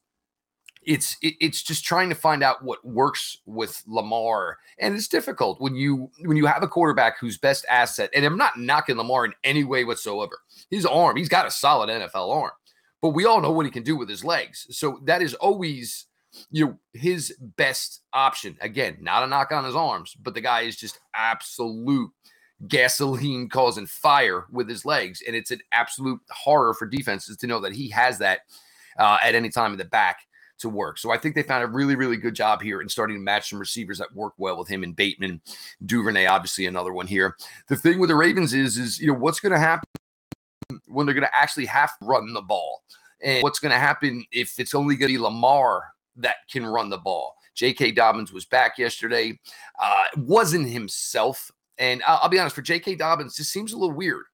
it's 0.83 1.17
it's 1.21 1.61
just 1.61 1.83
trying 1.83 2.09
to 2.09 2.15
find 2.15 2.41
out 2.41 2.63
what 2.63 2.83
works 2.85 3.37
with 3.45 3.83
Lamar, 3.85 4.57
and 4.79 4.95
it's 4.95 5.07
difficult 5.07 5.59
when 5.59 5.75
you 5.75 6.09
when 6.21 6.37
you 6.37 6.45
have 6.45 6.63
a 6.63 6.67
quarterback 6.67 7.19
whose 7.19 7.37
best 7.37 7.65
asset. 7.69 8.09
And 8.15 8.25
I'm 8.25 8.37
not 8.37 8.57
knocking 8.57 8.97
Lamar 8.97 9.25
in 9.25 9.33
any 9.43 9.63
way 9.63 9.83
whatsoever. 9.83 10.39
His 10.71 10.85
arm, 10.85 11.17
he's 11.17 11.29
got 11.29 11.45
a 11.45 11.51
solid 11.51 11.89
NFL 11.89 12.33
arm, 12.33 12.51
but 13.01 13.09
we 13.09 13.25
all 13.25 13.41
know 13.41 13.51
what 13.51 13.65
he 13.65 13.71
can 13.71 13.83
do 13.83 13.97
with 13.97 14.09
his 14.09 14.23
legs. 14.23 14.67
So 14.71 14.99
that 15.03 15.21
is 15.21 15.33
always 15.35 16.05
you 16.51 16.65
know 16.65 16.79
his 16.93 17.35
best 17.57 18.01
option. 18.13 18.57
Again, 18.61 18.97
not 19.01 19.23
a 19.23 19.27
knock 19.27 19.51
on 19.51 19.65
his 19.65 19.75
arms, 19.75 20.15
but 20.21 20.33
the 20.33 20.41
guy 20.41 20.61
is 20.61 20.75
just 20.75 20.99
absolute 21.13 22.11
gasoline 22.67 23.49
causing 23.49 23.85
fire 23.85 24.45
with 24.51 24.67
his 24.67 24.85
legs, 24.85 25.21
and 25.25 25.35
it's 25.35 25.51
an 25.51 25.61
absolute 25.71 26.19
horror 26.29 26.73
for 26.73 26.85
defenses 26.85 27.37
to 27.37 27.47
know 27.47 27.59
that 27.59 27.73
he 27.73 27.89
has 27.89 28.17
that 28.19 28.41
uh, 28.97 29.17
at 29.23 29.35
any 29.35 29.49
time 29.49 29.71
in 29.71 29.77
the 29.77 29.85
back 29.85 30.19
to 30.59 30.69
work. 30.69 30.97
So 30.97 31.11
I 31.11 31.17
think 31.17 31.35
they 31.35 31.43
found 31.43 31.63
a 31.63 31.67
really, 31.67 31.95
really 31.95 32.17
good 32.17 32.35
job 32.35 32.61
here 32.61 32.81
in 32.81 32.89
starting 32.89 33.15
to 33.15 33.21
match 33.21 33.49
some 33.49 33.59
receivers 33.59 33.97
that 33.99 34.13
work 34.13 34.33
well 34.37 34.57
with 34.57 34.67
him 34.67 34.83
and 34.83 34.95
Bateman, 34.95 35.41
Duvernay, 35.85 36.25
obviously 36.25 36.65
another 36.65 36.93
one 36.93 37.07
here. 37.07 37.35
The 37.67 37.77
thing 37.77 37.99
with 37.99 38.09
the 38.09 38.15
Ravens 38.15 38.53
is, 38.53 38.77
is 38.77 38.99
you 38.99 39.07
know 39.07 39.13
what's 39.13 39.39
going 39.39 39.53
to 39.53 39.59
happen 39.59 39.87
when 40.87 41.05
they're 41.05 41.15
going 41.15 41.25
to 41.25 41.35
actually 41.35 41.65
have 41.65 41.97
to 41.99 42.05
run 42.05 42.33
the 42.33 42.41
ball. 42.41 42.83
And 43.21 43.43
what's 43.43 43.59
going 43.59 43.71
to 43.71 43.79
happen 43.79 44.25
if 44.31 44.59
it's 44.59 44.73
only 44.73 44.95
going 44.95 45.11
to 45.11 45.17
be 45.17 45.21
Lamar 45.21 45.83
that 46.17 46.37
can 46.51 46.65
run 46.65 46.89
the 46.89 46.97
ball. 46.97 47.35
J.K. 47.55 47.91
Dobbins 47.91 48.31
was 48.31 48.45
back 48.45 48.77
yesterday, 48.77 49.39
uh, 49.81 50.03
wasn't 50.17 50.69
himself. 50.69 51.51
And 51.77 52.01
I'll, 52.07 52.19
I'll 52.23 52.29
be 52.29 52.39
honest, 52.39 52.55
for 52.55 52.61
J.K. 52.61 52.95
Dobbins, 52.95 53.35
this 53.35 53.49
seems 53.49 53.73
a 53.73 53.77
little 53.77 53.95
weird. 53.95 54.25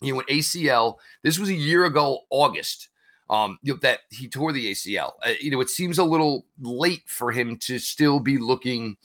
You 0.00 0.12
know, 0.12 0.16
when 0.18 0.26
ACL, 0.26 0.96
this 1.22 1.38
was 1.38 1.48
a 1.48 1.54
year 1.54 1.86
ago, 1.86 2.20
August, 2.30 2.90
um, 3.30 3.58
you 3.62 3.72
know, 3.72 3.78
that 3.82 4.00
he 4.10 4.28
tore 4.28 4.52
the 4.52 4.70
ACL. 4.70 5.12
Uh, 5.24 5.32
you 5.40 5.50
know, 5.50 5.60
it 5.60 5.70
seems 5.70 5.98
a 5.98 6.04
little 6.04 6.46
late 6.60 7.02
for 7.06 7.32
him 7.32 7.56
to 7.60 7.78
still 7.78 8.20
be 8.20 8.38
looking 8.38 8.96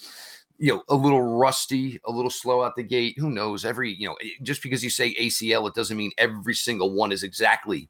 you 0.60 0.74
know, 0.74 0.84
a 0.90 0.96
little 0.96 1.22
rusty, 1.22 2.02
a 2.06 2.12
little 2.12 2.30
slow 2.30 2.62
out 2.64 2.76
the 2.76 2.84
gate. 2.84 3.16
Who 3.18 3.30
knows? 3.30 3.64
Every, 3.64 3.94
you 3.94 4.10
know, 4.10 4.18
just 4.44 4.62
because 4.62 4.84
you 4.84 4.90
say 4.90 5.16
ACL, 5.16 5.68
it 5.68 5.74
doesn't 5.74 5.96
mean 5.96 6.12
every 6.18 6.54
single 6.54 6.94
one 6.94 7.14
is 7.14 7.24
exactly 7.24 7.90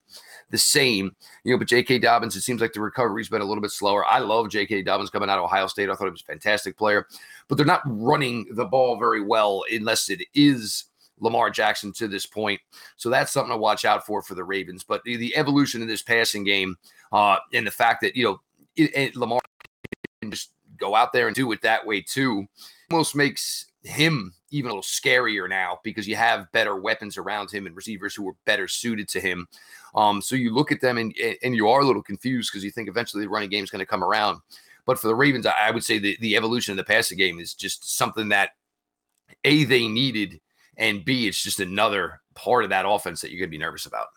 the 0.50 0.58
same. 0.58 1.16
You 1.44 1.54
know, 1.54 1.60
but 1.60 1.68
J.K. 1.68 2.00
Dobbins, 2.00 2.36
it 2.36 2.42
seems 2.42 2.62
like 2.62 2.74
the 2.74 2.82
recovery's 2.82 3.30
been 3.30 3.42
a 3.42 3.46
little 3.46 3.62
bit 3.62 3.72
slower. 3.72 4.06
I 4.06 4.20
love 4.20 4.50
J.K. 4.50 4.84
Dobbins 4.84 5.10
coming 5.10 5.30
out 5.30 5.38
of 5.38 5.46
Ohio 5.46 5.68
State. 5.68 5.90
I 5.90 5.96
thought 5.96 6.06
he 6.06 6.12
was 6.12 6.22
a 6.22 6.26
fantastic 6.26 6.78
player, 6.78 7.08
but 7.48 7.56
they're 7.56 7.66
not 7.66 7.82
running 7.86 8.48
the 8.52 8.66
ball 8.66 8.98
very 8.98 9.22
well 9.22 9.64
unless 9.72 10.10
it 10.10 10.22
is 10.34 10.86
Lamar 11.20 11.50
Jackson 11.50 11.92
to 11.94 12.08
this 12.08 12.26
point. 12.26 12.60
So 12.98 13.10
that's 13.10 13.32
something 13.32 13.54
to 13.54 13.58
watch 13.58 13.86
out 13.86 14.06
for 14.06 14.22
for 14.22 14.36
the 14.36 14.44
Ravens. 14.44 14.84
But 14.84 15.04
the, 15.04 15.18
the 15.18 15.36
evolution 15.36 15.82
of 15.82 15.88
this 15.88 16.02
passing 16.02 16.44
game 16.44 16.78
uh, 17.12 17.38
and 17.54 17.66
the 17.66 17.72
fact 17.72 18.02
that, 18.02 18.16
you 18.16 18.24
know, 18.24 18.42
it, 18.76 18.96
it, 18.96 19.16
Lamar 19.16 19.42
can 20.22 20.32
just 20.32 20.52
go 20.78 20.96
out 20.96 21.12
there 21.14 21.28
and 21.28 21.36
do 21.36 21.52
it 21.52 21.62
that 21.62 21.86
way 21.86 22.02
too 22.02 22.48
almost 22.92 23.16
makes 23.16 23.66
him 23.84 24.34
even 24.52 24.72
a 24.72 24.74
little 24.74 24.84
scarier 24.84 25.50
now 25.50 25.80
because 25.84 26.08
you 26.08 26.16
have 26.16 26.52
better 26.52 26.76
weapons 26.76 27.18
around 27.18 27.52
him 27.52 27.66
and 27.66 27.76
receivers 27.76 28.16
who 28.16 28.28
are 28.28 28.36
better 28.46 28.68
suited 28.68 29.08
to 29.10 29.20
him. 29.20 29.48
Um, 29.96 30.22
so 30.22 30.36
you 30.36 30.54
look 30.54 30.72
at 30.72 30.82
them 30.82 30.98
and 30.98 31.14
and 31.44 31.56
you 31.56 31.68
are 31.70 31.82
a 31.82 31.86
little 31.86 32.04
confused 32.04 32.52
because 32.52 32.64
you 32.64 32.72
think 32.72 32.90
eventually 32.90 33.24
the 33.24 33.30
running 33.30 33.50
game 33.50 33.64
is 33.64 33.70
going 33.70 33.80
to 33.80 33.86
come 33.86 34.04
around. 34.04 34.40
But 34.86 35.00
for 35.00 35.08
the 35.08 35.16
Ravens, 35.16 35.46
I 35.46 35.72
would 35.72 35.84
say 35.84 36.00
the, 36.00 36.18
the 36.20 36.36
evolution 36.36 36.72
of 36.72 36.78
the 36.78 36.84
passing 36.84 37.18
game 37.18 37.40
is 37.40 37.54
just 37.54 37.98
something 37.98 38.30
that 38.30 38.52
A, 39.44 39.64
they 39.66 39.88
needed, 39.88 40.40
and 40.78 41.06
B, 41.06 41.28
it's 41.28 41.44
just 41.44 41.60
another 41.60 42.22
part 42.34 42.64
of 42.64 42.72
that 42.72 42.88
offense 42.88 43.22
that 43.22 43.30
you're 43.30 43.40
going 43.40 43.50
to 43.50 43.58
be 43.58 43.60
nervous 43.60 43.86
about. 43.86 44.08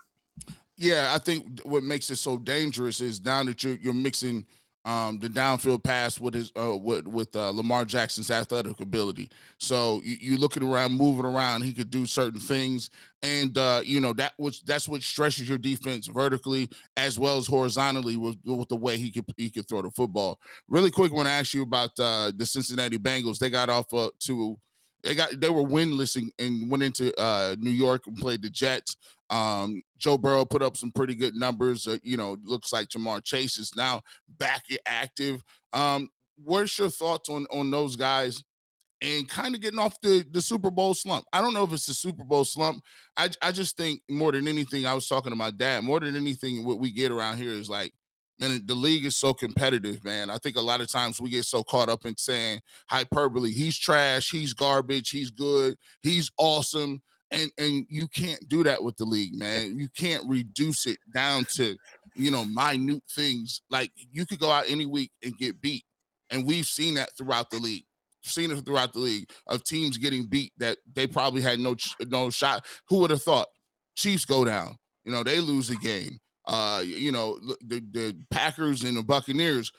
Yeah, 0.78 1.12
I 1.14 1.18
think 1.18 1.60
what 1.62 1.82
makes 1.82 2.10
it 2.10 2.16
so 2.16 2.38
dangerous 2.38 3.00
is 3.00 3.22
now 3.22 3.44
that 3.44 3.62
you're 3.62 3.76
you're 3.76 3.92
mixing– 3.94 4.46
um, 4.84 5.18
the 5.18 5.28
downfield 5.28 5.84
pass 5.84 6.18
with 6.18 6.34
his 6.34 6.50
uh, 6.58 6.76
with 6.76 7.06
with 7.06 7.34
uh, 7.36 7.50
Lamar 7.50 7.84
Jackson's 7.84 8.30
athletic 8.30 8.80
ability. 8.80 9.30
So 9.58 10.00
you, 10.04 10.16
you 10.20 10.36
looking 10.36 10.62
around, 10.62 10.92
moving 10.92 11.24
around, 11.24 11.62
he 11.62 11.72
could 11.72 11.90
do 11.90 12.04
certain 12.04 12.40
things, 12.40 12.90
and 13.22 13.56
uh, 13.56 13.82
you 13.84 14.00
know 14.00 14.12
that 14.14 14.32
was 14.38 14.60
that's 14.66 14.88
what 14.88 15.02
stresses 15.02 15.48
your 15.48 15.58
defense 15.58 16.08
vertically 16.08 16.68
as 16.96 17.18
well 17.18 17.38
as 17.38 17.46
horizontally 17.46 18.16
with, 18.16 18.36
with 18.44 18.68
the 18.68 18.76
way 18.76 18.96
he 18.96 19.10
could 19.10 19.24
he 19.36 19.50
could 19.50 19.68
throw 19.68 19.82
the 19.82 19.90
football. 19.90 20.40
Really 20.68 20.90
quick, 20.90 21.12
when 21.12 21.26
I 21.26 21.28
want 21.28 21.28
to 21.28 21.32
ask 21.32 21.54
you 21.54 21.62
about 21.62 21.90
uh, 22.00 22.32
the 22.34 22.46
Cincinnati 22.46 22.98
Bengals. 22.98 23.38
They 23.38 23.50
got 23.50 23.70
off 23.70 23.92
uh, 23.94 24.10
to 24.20 24.58
they 25.02 25.14
got 25.14 25.40
they 25.40 25.50
were 25.50 25.62
winless 25.62 26.16
and, 26.16 26.32
and 26.38 26.70
went 26.70 26.82
into 26.82 27.16
uh, 27.20 27.56
New 27.58 27.70
York 27.70 28.06
and 28.06 28.16
played 28.16 28.42
the 28.42 28.50
Jets. 28.50 28.96
Um, 29.30 29.82
Joe 30.02 30.18
Burrow 30.18 30.44
put 30.44 30.62
up 30.62 30.76
some 30.76 30.90
pretty 30.90 31.14
good 31.14 31.34
numbers. 31.34 31.86
Uh, 31.86 31.98
you 32.02 32.16
know, 32.16 32.36
looks 32.44 32.72
like 32.72 32.88
Ja'Marr 32.88 33.24
Chase 33.24 33.56
is 33.56 33.74
now 33.76 34.02
back 34.38 34.64
active. 34.84 35.42
Um, 35.72 36.10
what's 36.36 36.76
your 36.78 36.90
thoughts 36.90 37.28
on 37.28 37.46
on 37.52 37.70
those 37.70 37.94
guys 37.94 38.42
and 39.00 39.28
kind 39.28 39.54
of 39.54 39.60
getting 39.60 39.78
off 39.78 40.00
the 40.02 40.26
the 40.32 40.42
Super 40.42 40.70
Bowl 40.70 40.94
slump? 40.94 41.24
I 41.32 41.40
don't 41.40 41.54
know 41.54 41.64
if 41.64 41.72
it's 41.72 41.86
the 41.86 41.94
Super 41.94 42.24
Bowl 42.24 42.44
slump. 42.44 42.82
I 43.16 43.30
I 43.40 43.52
just 43.52 43.76
think 43.76 44.02
more 44.10 44.32
than 44.32 44.48
anything, 44.48 44.86
I 44.86 44.94
was 44.94 45.06
talking 45.06 45.30
to 45.30 45.36
my 45.36 45.52
dad. 45.52 45.84
More 45.84 46.00
than 46.00 46.16
anything, 46.16 46.64
what 46.64 46.80
we 46.80 46.90
get 46.90 47.12
around 47.12 47.38
here 47.38 47.52
is 47.52 47.70
like 47.70 47.92
and 48.42 48.66
the 48.66 48.74
league 48.74 49.04
is 49.04 49.16
so 49.16 49.32
competitive, 49.32 50.04
man. 50.04 50.28
I 50.28 50.38
think 50.38 50.56
a 50.56 50.60
lot 50.60 50.80
of 50.80 50.90
times 50.90 51.20
we 51.20 51.30
get 51.30 51.44
so 51.44 51.62
caught 51.62 51.88
up 51.88 52.04
in 52.04 52.16
saying 52.16 52.60
hyperbole. 52.88 53.52
He's 53.52 53.78
trash. 53.78 54.30
He's 54.30 54.52
garbage. 54.52 55.10
He's 55.10 55.30
good. 55.30 55.76
He's 56.02 56.30
awesome. 56.38 57.02
And 57.32 57.50
and 57.58 57.86
you 57.88 58.08
can't 58.08 58.46
do 58.48 58.62
that 58.64 58.82
with 58.82 58.96
the 58.96 59.04
league, 59.04 59.34
man. 59.34 59.78
You 59.78 59.88
can't 59.96 60.24
reduce 60.28 60.86
it 60.86 60.98
down 61.14 61.46
to 61.54 61.76
you 62.14 62.30
know 62.30 62.44
minute 62.44 63.02
things. 63.10 63.62
Like 63.70 63.90
you 64.12 64.26
could 64.26 64.38
go 64.38 64.50
out 64.50 64.64
any 64.68 64.86
week 64.86 65.10
and 65.22 65.36
get 65.38 65.60
beat, 65.60 65.84
and 66.30 66.46
we've 66.46 66.66
seen 66.66 66.94
that 66.94 67.16
throughout 67.16 67.50
the 67.50 67.58
league. 67.58 67.84
Seen 68.24 68.52
it 68.52 68.64
throughout 68.64 68.92
the 68.92 69.00
league 69.00 69.28
of 69.48 69.64
teams 69.64 69.98
getting 69.98 70.26
beat 70.26 70.52
that 70.58 70.78
they 70.94 71.08
probably 71.08 71.42
had 71.42 71.58
no 71.58 71.74
no 72.06 72.30
shot. 72.30 72.64
Who 72.88 72.98
would 72.98 73.10
have 73.10 73.22
thought? 73.22 73.48
Chiefs 73.96 74.24
go 74.24 74.44
down. 74.44 74.76
You 75.04 75.10
know 75.10 75.24
they 75.24 75.40
lose 75.40 75.70
a 75.70 75.76
game 75.76 76.20
uh, 76.46 76.82
you 76.84 77.12
know, 77.12 77.38
the, 77.66 77.82
the 77.92 78.16
Packers 78.30 78.82
and 78.84 78.96
the 78.96 79.02
Buccaneers, 79.02 79.70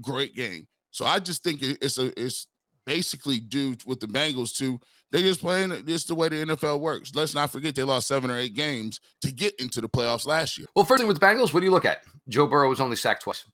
great 0.00 0.34
game. 0.34 0.66
So 0.90 1.04
I 1.04 1.18
just 1.18 1.42
think 1.42 1.60
it's 1.62 1.98
a 1.98 2.12
it's 2.20 2.46
basically 2.86 3.40
do 3.40 3.76
with 3.86 4.00
the 4.00 4.06
Bengals 4.06 4.56
too. 4.56 4.80
They're 5.10 5.20
just 5.20 5.40
playing 5.40 5.84
just 5.86 6.08
the 6.08 6.14
way 6.14 6.28
the 6.28 6.36
NFL 6.36 6.80
works. 6.80 7.12
Let's 7.14 7.34
not 7.34 7.50
forget 7.50 7.74
they 7.74 7.82
lost 7.82 8.08
seven 8.08 8.30
or 8.30 8.38
eight 8.38 8.54
games 8.54 8.98
to 9.20 9.30
get 9.30 9.54
into 9.60 9.82
the 9.82 9.88
playoffs 9.88 10.26
last 10.26 10.56
year. 10.56 10.66
Well, 10.74 10.86
first 10.86 11.00
thing 11.00 11.08
with 11.08 11.20
the 11.20 11.26
Bengals, 11.26 11.52
what 11.52 11.60
do 11.60 11.66
you 11.66 11.70
look 11.70 11.84
at? 11.84 12.02
Joe 12.28 12.46
Burrow 12.46 12.70
was 12.70 12.80
only 12.80 12.96
sacked 12.96 13.22
twice. 13.22 13.44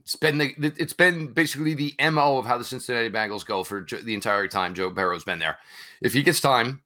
It's 0.00 0.16
been 0.16 0.38
the 0.38 0.54
it's 0.78 0.94
been 0.94 1.26
basically 1.26 1.74
the 1.74 1.94
mo 2.10 2.38
of 2.38 2.46
how 2.46 2.56
the 2.56 2.64
Cincinnati 2.64 3.10
Bengals 3.10 3.44
go 3.44 3.62
for 3.62 3.86
the 4.02 4.14
entire 4.14 4.48
time 4.48 4.74
Joe 4.74 4.88
Burrow's 4.88 5.24
been 5.24 5.38
there. 5.38 5.58
If 6.00 6.14
he 6.14 6.22
gets 6.22 6.40
time, 6.40 6.82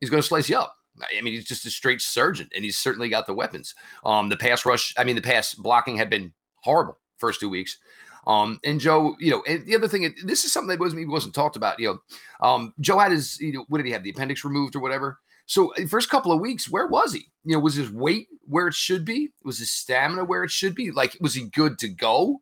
he's 0.00 0.10
going 0.10 0.22
to 0.22 0.28
slice 0.28 0.50
you 0.50 0.58
up. 0.58 0.76
I 1.00 1.22
mean, 1.22 1.32
he's 1.32 1.46
just 1.46 1.64
a 1.64 1.70
straight 1.70 2.02
surgeon, 2.02 2.50
and 2.54 2.62
he's 2.62 2.76
certainly 2.76 3.08
got 3.08 3.26
the 3.26 3.32
weapons. 3.32 3.74
Um, 4.04 4.28
the 4.28 4.36
pass 4.36 4.66
rush, 4.66 4.92
I 4.98 5.04
mean, 5.04 5.16
the 5.16 5.22
pass 5.22 5.54
blocking 5.54 5.96
had 5.96 6.10
been 6.10 6.34
horrible 6.56 6.98
first 7.16 7.40
two 7.40 7.48
weeks. 7.48 7.78
Um, 8.26 8.60
and 8.64 8.80
Joe, 8.80 9.16
you 9.18 9.30
know, 9.30 9.42
and 9.48 9.66
the 9.66 9.74
other 9.74 9.88
thing, 9.88 10.14
this 10.24 10.44
is 10.44 10.52
something 10.52 10.68
that 10.68 10.78
wasn't 10.78 11.08
wasn't 11.08 11.34
talked 11.34 11.56
about. 11.56 11.78
You 11.80 11.98
know, 12.40 12.46
um, 12.46 12.74
Joe 12.80 12.98
had 12.98 13.12
his, 13.12 13.40
you 13.40 13.52
know, 13.52 13.64
what 13.68 13.78
did 13.78 13.86
he 13.86 13.92
have? 13.92 14.04
The 14.04 14.10
appendix 14.10 14.44
removed 14.44 14.76
or 14.76 14.80
whatever. 14.80 15.18
So 15.46 15.72
the 15.76 15.86
first 15.86 16.08
couple 16.08 16.32
of 16.32 16.40
weeks, 16.40 16.70
where 16.70 16.86
was 16.86 17.12
he? 17.12 17.26
You 17.44 17.54
know, 17.54 17.60
was 17.60 17.74
his 17.74 17.90
weight 17.90 18.28
where 18.46 18.68
it 18.68 18.74
should 18.74 19.04
be? 19.04 19.30
Was 19.44 19.58
his 19.58 19.72
stamina 19.72 20.24
where 20.24 20.44
it 20.44 20.50
should 20.50 20.74
be? 20.74 20.90
Like, 20.92 21.16
was 21.20 21.34
he 21.34 21.46
good 21.46 21.78
to 21.80 21.88
go? 21.88 22.40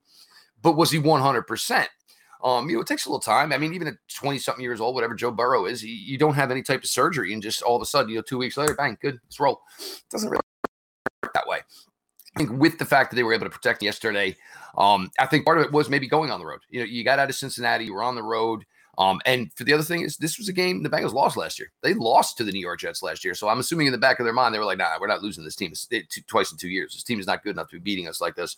But 0.63 0.77
was 0.77 0.91
he 0.91 0.99
100%? 0.99 1.87
Um, 2.43 2.69
you 2.69 2.77
know, 2.77 2.83
it 2.83 2.87
takes 2.87 3.07
a 3.07 3.09
little 3.09 3.21
time. 3.21 3.53
I 3.53 3.59
mean, 3.59 3.75
even 3.75 3.89
at 3.89 3.97
20 4.15 4.39
something 4.39 4.63
years 4.63 4.81
old, 4.81 4.95
whatever 4.95 5.15
Joe 5.15 5.31
Burrow 5.31 5.67
is, 5.67 5.83
you, 5.83 5.93
you 5.93 6.19
don't 6.19 6.35
have 6.35 6.51
any 6.51 6.63
type 6.63 6.83
of 6.83 6.89
surgery 6.89 7.33
and 7.33 7.43
just 7.43 7.63
all 7.63 7.77
of 7.77 7.83
a 7.83 7.87
sudden, 7.87 8.11
you 8.11 8.17
know, 8.17 8.23
two 8.23 8.39
weeks 8.39 8.57
later, 8.57 8.75
bang, 8.75 8.97
good, 9.01 9.19
let's 9.25 9.41
roll. 9.41 9.61
It 9.79 10.03
doesn't 10.11 10.31
really 10.31 10.41
work 11.23 11.33
that 11.35 11.47
way. 11.47 11.61
I 12.37 12.41
think 12.41 12.61
with 12.61 12.79
the 12.79 12.85
fact 12.85 13.11
that 13.11 13.17
they 13.17 13.23
were 13.23 13.35
able 13.35 13.47
to 13.47 13.51
protect 13.51 13.83
yesterday, 13.83 14.37
um, 14.79 15.11
I 15.19 15.27
think 15.27 15.45
part 15.45 15.59
of 15.59 15.65
it 15.65 15.73
was 15.73 15.89
maybe 15.91 16.07
going 16.07 16.31
on 16.31 16.39
the 16.39 16.47
road. 16.47 16.61
You 16.71 16.81
know, 16.81 16.87
you 16.87 17.05
got 17.05 17.19
out 17.19 17.29
of 17.29 17.35
Cincinnati, 17.35 17.87
you 17.87 17.95
were 17.95 18.03
on 18.03 18.15
the 18.15 18.23
road. 18.23 18.65
Um, 18.99 19.21
and 19.25 19.53
for 19.55 19.65
the 19.65 19.73
other 19.73 19.83
thing 19.83 20.03
is, 20.03 20.17
this 20.17 20.39
was 20.39 20.49
a 20.49 20.53
game 20.53 20.83
the 20.83 20.91
Bengals 20.91 21.15
lost 21.15 21.37
last 21.37 21.59
year. 21.59 21.73
They 21.83 21.95
lost 21.95 22.37
to 22.37 22.45
the 22.45 22.53
New 22.53 22.61
York 22.61 22.81
Jets 22.81 23.03
last 23.03 23.25
year. 23.25 23.35
So 23.35 23.49
I'm 23.49 23.59
assuming 23.59 23.87
in 23.87 23.93
the 23.93 23.99
back 23.99 24.21
of 24.21 24.27
their 24.27 24.33
mind, 24.33 24.55
they 24.55 24.59
were 24.59 24.65
like, 24.65 24.79
nah, 24.79 24.99
we're 25.01 25.07
not 25.07 25.23
losing 25.23 25.43
this 25.43 25.57
team 25.57 25.73
it, 25.91 26.05
twice 26.27 26.53
in 26.53 26.59
two 26.59 26.69
years. 26.69 26.93
This 26.93 27.03
team 27.03 27.19
is 27.19 27.27
not 27.27 27.43
good 27.43 27.57
enough 27.57 27.71
to 27.71 27.77
be 27.77 27.81
beating 27.81 28.09
us 28.09 28.21
like 28.21 28.37
this. 28.37 28.57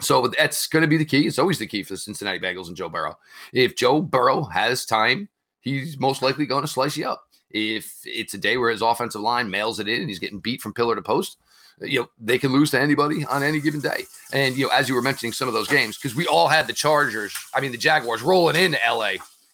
So 0.00 0.28
that's 0.28 0.66
going 0.68 0.82
to 0.82 0.88
be 0.88 0.96
the 0.96 1.04
key. 1.04 1.26
It's 1.26 1.38
always 1.38 1.58
the 1.58 1.66
key 1.66 1.82
for 1.82 1.94
the 1.94 1.98
Cincinnati 1.98 2.38
Bengals 2.38 2.68
and 2.68 2.76
Joe 2.76 2.88
Burrow. 2.88 3.18
If 3.52 3.76
Joe 3.76 4.00
Burrow 4.00 4.44
has 4.44 4.86
time, 4.86 5.28
he's 5.60 5.98
most 5.98 6.22
likely 6.22 6.46
going 6.46 6.62
to 6.62 6.68
slice 6.68 6.96
you 6.96 7.06
up. 7.06 7.24
If 7.50 8.00
it's 8.04 8.34
a 8.34 8.38
day 8.38 8.56
where 8.56 8.70
his 8.70 8.82
offensive 8.82 9.20
line 9.20 9.50
mails 9.50 9.80
it 9.80 9.88
in 9.88 10.00
and 10.00 10.08
he's 10.08 10.20
getting 10.20 10.38
beat 10.38 10.62
from 10.62 10.72
pillar 10.72 10.94
to 10.94 11.02
post, 11.02 11.38
you 11.80 12.00
know, 12.00 12.10
they 12.18 12.38
can 12.38 12.52
lose 12.52 12.70
to 12.72 12.80
anybody 12.80 13.24
on 13.26 13.42
any 13.42 13.60
given 13.60 13.80
day. 13.80 14.04
And, 14.32 14.56
you 14.56 14.66
know, 14.66 14.72
as 14.72 14.88
you 14.88 14.94
were 14.94 15.02
mentioning 15.02 15.32
some 15.32 15.48
of 15.48 15.54
those 15.54 15.68
games, 15.68 15.96
because 15.96 16.14
we 16.14 16.26
all 16.26 16.48
had 16.48 16.66
the 16.66 16.72
Chargers, 16.72 17.34
I 17.54 17.60
mean, 17.60 17.72
the 17.72 17.78
Jaguars 17.78 18.22
rolling 18.22 18.56
into 18.56 18.78
LA 18.86 19.12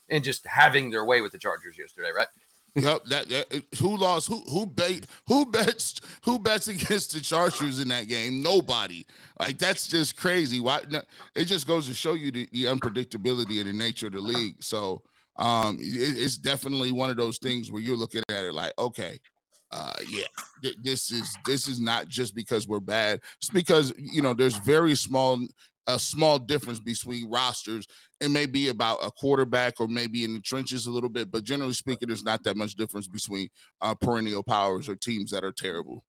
and 0.08 0.24
just 0.24 0.46
having 0.46 0.90
their 0.90 1.04
way 1.04 1.20
with 1.20 1.32
the 1.32 1.38
Chargers 1.38 1.78
yesterday, 1.78 2.10
right? 2.16 2.28
Yep. 2.76 3.04
That, 3.06 3.28
that, 3.30 3.62
who 3.78 3.96
lost? 3.96 4.28
Who 4.28 4.42
who 4.50 4.66
bet? 4.66 5.06
Who 5.28 5.46
bets? 5.50 5.98
Who 6.24 6.38
bets 6.38 6.68
against 6.68 7.14
the 7.14 7.20
Chargers 7.20 7.80
in 7.80 7.88
that 7.88 8.06
game? 8.06 8.42
Nobody. 8.42 9.06
Like 9.40 9.58
that's 9.58 9.88
just 9.88 10.16
crazy. 10.16 10.60
Why? 10.60 10.82
It 11.34 11.46
just 11.46 11.66
goes 11.66 11.86
to 11.88 11.94
show 11.94 12.12
you 12.12 12.30
the, 12.30 12.46
the 12.52 12.64
unpredictability 12.64 13.60
of 13.60 13.66
the 13.66 13.72
nature 13.72 14.08
of 14.08 14.12
the 14.12 14.20
league. 14.20 14.62
So 14.62 15.00
um, 15.36 15.78
it, 15.80 16.18
it's 16.18 16.36
definitely 16.36 16.92
one 16.92 17.08
of 17.08 17.16
those 17.16 17.38
things 17.38 17.72
where 17.72 17.80
you're 17.80 17.96
looking 17.96 18.22
at 18.28 18.44
it 18.44 18.52
like, 18.52 18.74
okay, 18.78 19.20
uh, 19.72 19.92
yeah, 20.08 20.26
th- 20.62 20.76
this 20.82 21.10
is 21.10 21.36
this 21.44 21.68
is 21.68 21.80
not 21.80 22.08
just 22.08 22.34
because 22.34 22.68
we're 22.68 22.80
bad. 22.80 23.20
It's 23.38 23.50
because 23.50 23.92
you 23.98 24.22
know 24.22 24.34
there's 24.34 24.56
very 24.58 24.94
small 24.94 25.40
a 25.86 25.98
small 25.98 26.38
difference 26.38 26.80
between 26.80 27.30
rosters. 27.30 27.86
It 28.20 28.30
may 28.30 28.46
be 28.46 28.68
about 28.68 28.98
a 29.02 29.10
quarterback 29.10 29.80
or 29.80 29.88
maybe 29.88 30.24
in 30.24 30.34
the 30.34 30.40
trenches 30.40 30.86
a 30.86 30.90
little 30.90 31.08
bit, 31.08 31.30
but 31.30 31.44
generally 31.44 31.74
speaking, 31.74 32.08
there's 32.08 32.24
not 32.24 32.42
that 32.44 32.56
much 32.56 32.74
difference 32.74 33.06
between 33.06 33.48
uh, 33.80 33.94
perennial 33.94 34.42
powers 34.42 34.88
or 34.88 34.96
teams 34.96 35.30
that 35.30 35.44
are 35.44 35.52
terrible. 35.52 36.02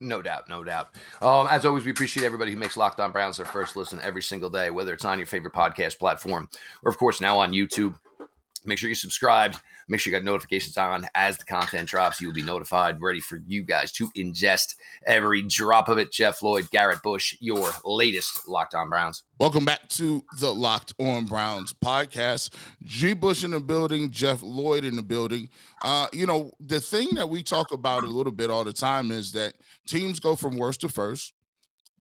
No 0.00 0.20
doubt, 0.22 0.48
no 0.48 0.62
doubt. 0.62 0.94
Um, 1.22 1.48
as 1.50 1.64
always, 1.64 1.84
we 1.84 1.90
appreciate 1.90 2.24
everybody 2.24 2.52
who 2.52 2.58
makes 2.58 2.76
Locked 2.76 3.00
On 3.00 3.12
Browns 3.12 3.38
their 3.38 3.46
first 3.46 3.76
listen 3.76 3.98
every 4.02 4.22
single 4.22 4.50
day, 4.50 4.70
whether 4.70 4.92
it's 4.92 5.04
on 5.04 5.18
your 5.18 5.26
favorite 5.26 5.54
podcast 5.54 5.98
platform 5.98 6.48
or, 6.82 6.90
of 6.90 6.98
course, 6.98 7.20
now 7.20 7.38
on 7.38 7.52
YouTube. 7.52 7.94
Make 8.64 8.78
sure 8.78 8.88
you 8.88 8.94
subscribe. 8.94 9.56
Make 9.88 10.00
sure 10.00 10.12
you 10.12 10.18
got 10.18 10.24
notifications 10.24 10.76
on 10.76 11.06
as 11.14 11.38
the 11.38 11.44
content 11.44 11.88
drops. 11.88 12.20
You'll 12.20 12.34
be 12.34 12.42
notified, 12.42 13.00
ready 13.00 13.20
for 13.20 13.40
you 13.46 13.62
guys 13.62 13.90
to 13.92 14.10
ingest 14.10 14.74
every 15.06 15.42
drop 15.42 15.88
of 15.88 15.98
it. 15.98 16.12
Jeff 16.12 16.42
Lloyd, 16.42 16.70
Garrett 16.70 17.02
Bush, 17.02 17.36
your 17.40 17.70
latest 17.84 18.46
Locked 18.46 18.74
On 18.74 18.88
Browns. 18.90 19.22
Welcome 19.38 19.64
back 19.64 19.88
to 19.90 20.22
the 20.38 20.52
Locked 20.52 20.92
On 20.98 21.24
Browns 21.24 21.72
podcast. 21.72 22.50
G. 22.84 23.14
Bush 23.14 23.44
in 23.44 23.52
the 23.52 23.60
building, 23.60 24.10
Jeff 24.10 24.42
Lloyd 24.42 24.84
in 24.84 24.94
the 24.94 25.02
building. 25.02 25.48
Uh, 25.82 26.08
you 26.12 26.26
know, 26.26 26.52
the 26.60 26.80
thing 26.80 27.08
that 27.14 27.28
we 27.28 27.42
talk 27.42 27.72
about 27.72 28.04
a 28.04 28.08
little 28.08 28.32
bit 28.32 28.50
all 28.50 28.64
the 28.64 28.72
time 28.74 29.10
is 29.10 29.32
that 29.32 29.54
teams 29.86 30.20
go 30.20 30.36
from 30.36 30.56
worst 30.56 30.82
to 30.82 30.88
first 30.88 31.32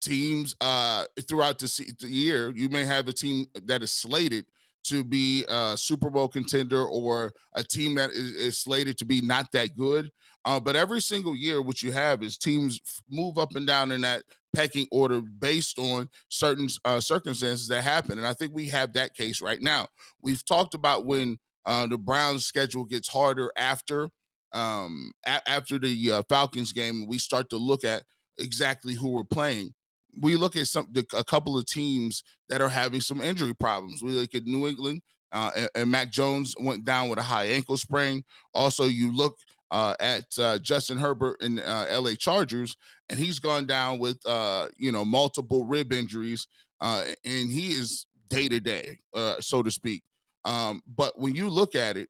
teams 0.01 0.55
uh 0.61 1.03
throughout 1.27 1.59
the 1.59 1.85
year 2.03 2.53
you 2.55 2.69
may 2.69 2.85
have 2.85 3.09
a 3.09 3.11
team 3.11 3.45
that 3.65 3.83
is 3.83 3.91
slated 3.91 4.45
to 4.85 5.03
be 5.03 5.45
a 5.47 5.75
Super 5.77 6.09
Bowl 6.09 6.27
contender 6.27 6.85
or 6.85 7.31
a 7.55 7.63
team 7.63 7.95
that 7.95 8.11
is, 8.11 8.31
is 8.31 8.57
slated 8.59 8.97
to 8.97 9.05
be 9.05 9.21
not 9.21 9.51
that 9.53 9.75
good. 9.77 10.09
Uh, 10.45 10.59
but 10.59 10.75
every 10.75 11.01
single 11.01 11.35
year, 11.35 11.61
what 11.61 11.83
you 11.83 11.91
have 11.91 12.23
is 12.23 12.37
teams 12.37 12.79
move 13.09 13.37
up 13.37 13.55
and 13.55 13.67
down 13.67 13.91
in 13.91 14.01
that 14.01 14.23
pecking 14.55 14.87
order 14.91 15.21
based 15.21 15.77
on 15.77 16.09
certain 16.29 16.67
uh, 16.85 16.99
circumstances 16.99 17.67
that 17.67 17.83
happen. 17.83 18.17
And 18.17 18.25
I 18.25 18.33
think 18.33 18.53
we 18.53 18.67
have 18.69 18.93
that 18.93 19.13
case 19.13 19.41
right 19.41 19.61
now. 19.61 19.87
We've 20.21 20.43
talked 20.45 20.73
about 20.73 21.05
when 21.05 21.37
uh, 21.65 21.87
the 21.87 21.97
Browns' 21.97 22.45
schedule 22.45 22.85
gets 22.85 23.07
harder 23.09 23.51
after 23.57 24.09
um, 24.53 25.11
a- 25.25 25.47
after 25.47 25.77
the 25.77 26.11
uh, 26.11 26.23
Falcons 26.29 26.71
game. 26.73 27.05
We 27.07 27.19
start 27.19 27.49
to 27.51 27.57
look 27.57 27.83
at 27.83 28.03
exactly 28.37 28.93
who 28.93 29.09
we're 29.09 29.23
playing 29.25 29.73
we 30.17 30.35
look 30.35 30.55
at 30.55 30.67
some 30.67 30.87
a 31.13 31.23
couple 31.23 31.57
of 31.57 31.65
teams 31.65 32.23
that 32.49 32.61
are 32.61 32.69
having 32.69 33.01
some 33.01 33.21
injury 33.21 33.53
problems. 33.53 34.01
We 34.01 34.11
look 34.11 34.35
at 34.35 34.45
New 34.45 34.67
England, 34.67 35.01
uh, 35.31 35.51
and, 35.55 35.69
and, 35.75 35.91
Mac 35.91 36.11
Jones 36.11 36.55
went 36.59 36.85
down 36.85 37.09
with 37.09 37.19
a 37.19 37.23
high 37.23 37.45
ankle 37.45 37.77
sprain. 37.77 38.23
Also, 38.53 38.85
you 38.85 39.15
look 39.15 39.37
uh, 39.71 39.95
at 39.99 40.25
uh, 40.39 40.57
Justin 40.59 40.97
Herbert 40.97 41.41
in 41.41 41.59
uh, 41.59 41.85
L.A. 41.89 42.15
Chargers, 42.15 42.75
and 43.09 43.19
he's 43.19 43.39
gone 43.39 43.65
down 43.65 43.99
with 43.99 44.19
uh, 44.25 44.67
you 44.77 44.91
know 44.91 45.05
multiple 45.05 45.65
rib 45.65 45.93
injuries, 45.93 46.47
uh, 46.81 47.03
and 47.23 47.49
he 47.51 47.69
is 47.69 48.05
day 48.29 48.47
to 48.49 48.59
day, 48.59 48.99
so 49.39 49.63
to 49.63 49.71
speak. 49.71 50.03
Um, 50.45 50.81
but 50.87 51.19
when 51.19 51.35
you 51.35 51.49
look 51.49 51.75
at 51.75 51.97
it, 51.97 52.09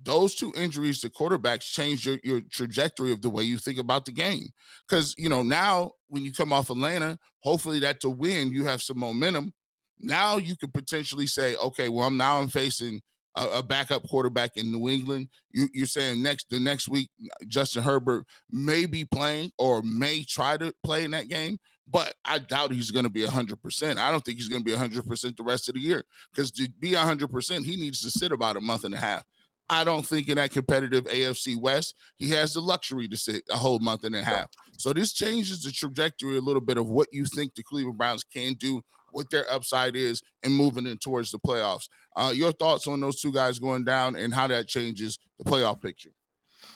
those 0.00 0.34
two 0.34 0.52
injuries 0.56 1.00
to 1.00 1.10
quarterbacks 1.10 1.62
change 1.62 2.06
your, 2.06 2.18
your 2.22 2.40
trajectory 2.40 3.12
of 3.12 3.22
the 3.22 3.30
way 3.30 3.42
you 3.42 3.58
think 3.58 3.78
about 3.78 4.04
the 4.04 4.12
game. 4.12 4.48
Because, 4.88 5.14
you 5.18 5.28
know, 5.28 5.42
now 5.42 5.92
when 6.08 6.24
you 6.24 6.32
come 6.32 6.52
off 6.52 6.70
Atlanta, 6.70 7.18
hopefully 7.40 7.80
that's 7.80 8.04
a 8.04 8.10
win. 8.10 8.52
You 8.52 8.64
have 8.64 8.82
some 8.82 8.98
momentum. 8.98 9.52
Now 10.00 10.36
you 10.36 10.56
could 10.56 10.72
potentially 10.72 11.26
say, 11.26 11.56
okay, 11.56 11.88
well, 11.88 12.06
I'm 12.06 12.16
now 12.16 12.38
I'm 12.40 12.48
facing 12.48 13.00
a, 13.34 13.58
a 13.58 13.62
backup 13.62 14.06
quarterback 14.08 14.56
in 14.56 14.70
New 14.70 14.88
England. 14.88 15.28
You, 15.50 15.68
you're 15.72 15.86
saying 15.86 16.22
next 16.22 16.48
the 16.50 16.60
next 16.60 16.88
week, 16.88 17.10
Justin 17.48 17.82
Herbert 17.82 18.24
may 18.50 18.86
be 18.86 19.04
playing 19.04 19.52
or 19.58 19.82
may 19.82 20.22
try 20.22 20.56
to 20.56 20.72
play 20.84 21.04
in 21.04 21.10
that 21.12 21.28
game, 21.28 21.58
but 21.88 22.14
I 22.24 22.38
doubt 22.38 22.72
he's 22.72 22.90
going 22.90 23.04
to 23.04 23.10
be 23.10 23.24
100%. 23.24 23.96
I 23.96 24.10
don't 24.10 24.24
think 24.24 24.38
he's 24.38 24.48
going 24.48 24.62
to 24.62 24.64
be 24.64 24.76
100% 24.76 25.36
the 25.36 25.42
rest 25.42 25.68
of 25.68 25.74
the 25.74 25.80
year 25.80 26.04
because 26.32 26.50
to 26.52 26.68
be 26.78 26.92
100%, 26.92 27.64
he 27.64 27.76
needs 27.76 28.00
to 28.02 28.10
sit 28.10 28.30
about 28.30 28.56
a 28.56 28.60
month 28.60 28.84
and 28.84 28.94
a 28.94 28.98
half. 28.98 29.24
I 29.70 29.84
don't 29.84 30.06
think 30.06 30.28
in 30.28 30.36
that 30.36 30.50
competitive 30.50 31.04
AFC 31.04 31.60
West, 31.60 31.94
he 32.18 32.30
has 32.30 32.54
the 32.54 32.60
luxury 32.60 33.08
to 33.08 33.16
sit 33.16 33.42
a 33.50 33.56
whole 33.56 33.78
month 33.78 34.04
and 34.04 34.16
a 34.16 34.22
half. 34.22 34.48
So 34.78 34.92
this 34.92 35.12
changes 35.12 35.62
the 35.62 35.72
trajectory 35.72 36.38
a 36.38 36.40
little 36.40 36.60
bit 36.60 36.78
of 36.78 36.88
what 36.88 37.08
you 37.12 37.26
think 37.26 37.54
the 37.54 37.62
Cleveland 37.62 37.98
Browns 37.98 38.24
can 38.24 38.54
do, 38.54 38.82
what 39.10 39.30
their 39.30 39.50
upside 39.52 39.96
is, 39.96 40.22
and 40.42 40.54
moving 40.54 40.86
in 40.86 40.98
towards 40.98 41.30
the 41.30 41.38
playoffs. 41.38 41.88
Uh, 42.16 42.32
your 42.34 42.52
thoughts 42.52 42.86
on 42.86 43.00
those 43.00 43.20
two 43.20 43.32
guys 43.32 43.58
going 43.58 43.84
down 43.84 44.16
and 44.16 44.32
how 44.32 44.46
that 44.46 44.68
changes 44.68 45.18
the 45.38 45.44
playoff 45.44 45.80
picture? 45.82 46.10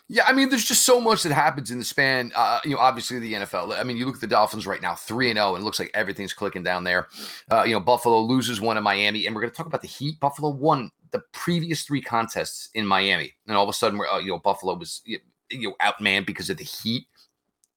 Yeah, 0.09 0.25
I 0.27 0.33
mean, 0.33 0.51
there's 0.51 0.65
just 0.65 0.83
so 0.83 1.01
much 1.01 1.23
that 1.23 1.33
happens 1.33 1.71
in 1.71 1.79
the 1.79 1.85
span. 1.85 2.33
Uh, 2.35 2.61
you 2.65 2.73
know, 2.73 2.79
obviously 2.79 3.19
the 3.19 3.33
NFL. 3.33 3.79
I 3.79 3.83
mean, 3.83 3.97
you 3.97 4.05
look 4.05 4.17
at 4.17 4.21
the 4.21 4.27
Dolphins 4.27 4.67
right 4.67 4.83
now, 4.83 4.95
three 4.95 5.31
and 5.31 5.37
zero, 5.37 5.49
oh, 5.49 5.55
and 5.55 5.63
it 5.63 5.65
looks 5.65 5.79
like 5.79 5.91
everything's 5.95 6.33
clicking 6.33 6.63
down 6.63 6.85
there. 6.85 7.09
Uh, 7.51 7.63
you 7.63 7.73
know, 7.73 7.81
Buffalo 7.81 8.21
loses 8.21 8.61
one 8.61 8.77
in 8.77 8.85
Miami, 8.85 9.27
and 9.27 9.35
we're 9.35 9.41
going 9.41 9.51
to 9.51 9.57
talk 9.57 9.67
about 9.67 9.81
the 9.81 9.89
Heat. 9.89 10.21
Buffalo 10.21 10.51
won 10.51 10.91
the 11.13 11.23
previous 11.33 11.85
three 11.85 12.01
contests 12.01 12.71
in 12.75 12.87
Miami, 12.87 13.33
and 13.47 13.57
all 13.57 13.63
of 13.63 13.69
a 13.69 13.73
sudden, 13.73 13.99
we're, 13.99 14.09
uh, 14.09 14.19
you 14.19 14.29
know, 14.29 14.39
Buffalo 14.39 14.75
was 14.75 15.03
you 15.05 15.19
know 15.53 15.75
outmanned 15.81 16.27
because 16.27 16.51
of 16.51 16.57
the 16.57 16.65
heat. 16.65 17.07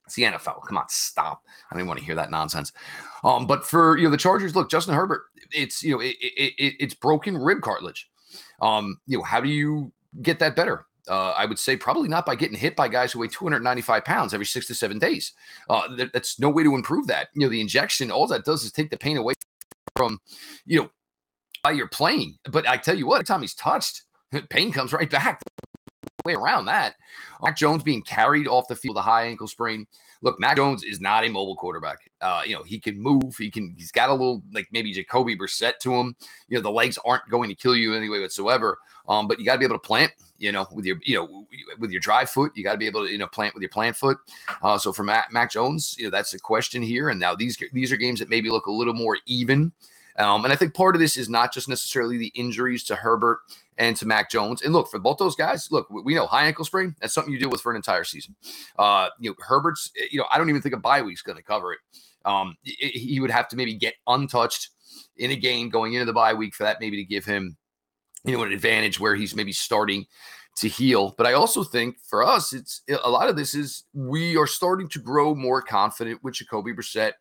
It's 0.06 0.16
the 0.16 0.24
NFL. 0.24 0.66
Come 0.68 0.78
on, 0.78 0.86
stop. 0.88 1.42
I 1.72 1.78
don't 1.78 1.88
want 1.88 2.00
to 2.00 2.06
hear 2.06 2.16
that 2.16 2.32
nonsense. 2.32 2.72
Um, 3.24 3.48
but 3.48 3.66
for 3.66 3.98
you 3.98 4.06
know 4.06 4.12
the 4.12 4.18
Chargers, 4.18 4.56
look, 4.56 4.70
Justin 4.70 4.96
Herbert, 4.96 5.24
it's 5.52 5.84
you 5.84 5.94
know 5.94 6.00
it, 6.00 6.16
it, 6.22 6.54
it, 6.58 6.74
it's 6.80 6.94
broken 6.94 7.38
rib 7.38 7.62
cartilage. 7.62 8.10
Um, 8.62 9.00
you 9.08 9.18
know 9.18 9.24
how 9.24 9.42
do 9.42 9.50
you 9.50 9.92
get 10.22 10.40
that 10.40 10.56
better? 10.56 10.86
Uh, 11.08 11.32
I 11.32 11.46
would 11.46 11.60
say 11.60 11.78
probably 11.78 12.08
not 12.08 12.26
by 12.26 12.36
getting 12.36 12.58
hit 12.58 12.76
by 12.76 12.88
guys 12.88 13.12
who 13.12 13.20
weigh 13.20 13.28
295 13.28 14.04
pounds 14.04 14.34
every 14.34 14.46
six 14.46 14.66
to 14.68 14.76
seven 14.76 14.98
days. 14.98 15.34
Uh, 15.70 15.88
that's 16.12 16.40
no 16.40 16.50
way 16.50 16.64
to 16.64 16.74
improve 16.74 17.08
that. 17.08 17.28
You 17.36 17.42
know, 17.42 17.50
the 17.50 17.62
injection, 17.62 18.10
all 18.10 18.26
that 18.28 18.44
does 18.44 18.64
is 18.64 18.72
take 18.72 18.90
the 18.90 18.98
pain 18.98 19.18
away 19.18 19.34
from, 19.96 20.20
you 20.66 20.82
know, 20.82 20.90
while 21.66 21.76
you're 21.76 21.88
playing. 21.88 22.38
But 22.52 22.68
I 22.68 22.78
tell 22.78 22.96
you 22.96 23.08
what, 23.08 23.16
every 23.16 23.26
time 23.26 23.42
he's 23.42 23.56
touched, 23.56 24.04
pain 24.50 24.72
comes 24.72 24.94
right 24.94 25.10
back. 25.10 25.42
Way 26.24 26.34
around 26.34 26.66
that. 26.66 26.96
Mac 27.44 27.58
Jones 27.58 27.84
being 27.84 28.02
carried 28.02 28.48
off 28.48 28.68
the 28.68 28.76
field, 28.76 28.98
a 28.98 29.02
high 29.02 29.26
ankle 29.26 29.48
sprain. 29.48 29.86
Look, 30.22 30.40
Mac 30.40 30.58
Jones 30.58 30.84
is 30.84 31.00
not 31.00 31.24
a 31.24 31.30
mobile 31.30 31.56
quarterback. 31.56 31.98
Uh, 32.22 32.42
you 32.46 32.56
know, 32.56 32.64
he 32.64 32.80
can 32.80 33.00
move. 33.00 33.36
He 33.38 33.52
can. 33.52 33.76
He's 33.78 33.92
got 33.92 34.10
a 34.10 34.14
little 34.14 34.42
like 34.52 34.68
maybe 34.72 34.92
Jacoby 34.92 35.38
Brissett 35.38 35.78
to 35.82 35.94
him. 35.94 36.16
You 36.48 36.58
know, 36.58 36.62
the 36.62 36.72
legs 36.72 36.98
aren't 37.06 37.30
going 37.30 37.50
to 37.50 37.56
kill 37.56 37.76
you 37.76 37.94
anyway 37.94 38.20
whatsoever. 38.20 38.80
Um, 39.08 39.28
but 39.28 39.40
you 39.40 39.46
got 39.46 39.54
to 39.54 39.60
be 39.60 39.66
able 39.66 39.76
to 39.76 39.80
plant. 39.80 40.14
You 40.38 40.52
know, 40.52 40.68
with 40.72 40.86
your 40.86 40.98
you 41.04 41.16
know 41.16 41.46
with 41.78 41.92
your 41.92 42.02
dry 42.02 42.26
foot, 42.26 42.54
you 42.56 42.64
got 42.64 42.72
to 42.72 42.78
be 42.78 42.88
able 42.88 43.06
to 43.06 43.12
you 43.12 43.20
know 43.20 43.28
plant 43.28 43.54
with 43.54 43.62
your 43.62 43.70
plant 43.70 43.96
foot. 43.96 44.18
Uh, 44.64 44.78
so 44.80 44.92
for 44.92 45.04
Mac, 45.04 45.32
Mac 45.32 45.52
Jones, 45.52 45.96
you 45.98 46.06
know 46.06 46.10
that's 46.10 46.34
a 46.34 46.40
question 46.40 46.82
here. 46.82 47.10
And 47.10 47.20
now 47.20 47.36
these 47.36 47.58
these 47.72 47.92
are 47.92 47.98
games 47.98 48.20
that 48.20 48.30
maybe 48.30 48.50
look 48.50 48.66
a 48.66 48.72
little 48.72 48.96
more 48.96 49.18
even. 49.28 49.72
Um, 50.18 50.46
and 50.46 50.54
I 50.54 50.56
think 50.56 50.74
part 50.74 50.96
of 50.96 51.02
this 51.02 51.18
is 51.18 51.30
not 51.30 51.54
just 51.54 51.68
necessarily 51.68 52.18
the 52.18 52.32
injuries 52.36 52.84
to 52.86 52.96
Herbert 52.96 53.40
and 53.78 53.96
to 53.98 54.06
Mac 54.06 54.32
Jones. 54.32 54.62
And 54.62 54.74
look, 54.74 54.90
for 54.90 55.00
both 55.00 55.18
those 55.18 55.36
guys, 55.36 55.70
look, 55.72 55.90
we 55.90 56.16
know 56.16 56.26
high 56.26 56.46
ankle 56.46 56.66
sprain, 56.66 56.96
that's 57.02 57.14
something 57.14 57.34
you 57.34 57.40
deal 57.40 57.50
with 57.50 57.62
for 57.62 57.72
an 57.72 57.76
entire 57.76 58.06
season. 58.06 58.36
Uh, 58.80 59.10
you 59.20 59.32
know, 59.32 59.36
Herbert's, 59.40 59.92
you 60.12 60.20
know, 60.20 60.26
I 60.32 60.38
don't 60.38 60.50
even 60.50 60.62
think 60.62 60.76
a 60.76 60.80
bye 60.80 61.02
week's 61.02 61.22
going 61.22 61.38
to 61.38 61.44
cover 61.44 61.74
it. 61.74 61.80
Um, 62.24 62.56
he 62.64 63.20
would 63.20 63.30
have 63.30 63.48
to 63.50 63.56
maybe 63.56 63.76
get 63.76 63.96
untouched 64.08 64.70
in 65.18 65.32
a 65.32 65.36
game 65.36 65.70
going 65.70 65.94
into 65.94 66.06
the 66.06 66.14
bye 66.14 66.34
week 66.34 66.56
for 66.56 66.64
that 66.64 66.80
maybe 66.80 66.98
to 66.98 67.04
give 67.04 67.26
him, 67.26 67.58
you 68.24 68.36
know, 68.36 68.44
an 68.44 68.52
advantage 68.52 69.00
where 69.00 69.16
he's 69.16 69.36
maybe 69.36 69.52
starting 69.52 70.06
to 70.58 70.68
heal. 70.68 71.14
But 71.18 71.28
I 71.28 71.34
also 71.34 71.64
think 71.64 71.98
for 72.08 72.24
us, 72.24 72.54
it's 72.54 72.82
a 73.04 73.10
lot 73.10 73.30
of 73.30 73.36
this 73.36 73.54
is 73.54 73.84
we 73.94 74.38
are 74.38 74.48
starting 74.48 74.88
to 74.90 75.00
grow 75.00 75.36
more 75.36 75.62
confident 75.62 76.24
with 76.24 76.36
Jacoby 76.36 76.74
Brissett 76.74 77.12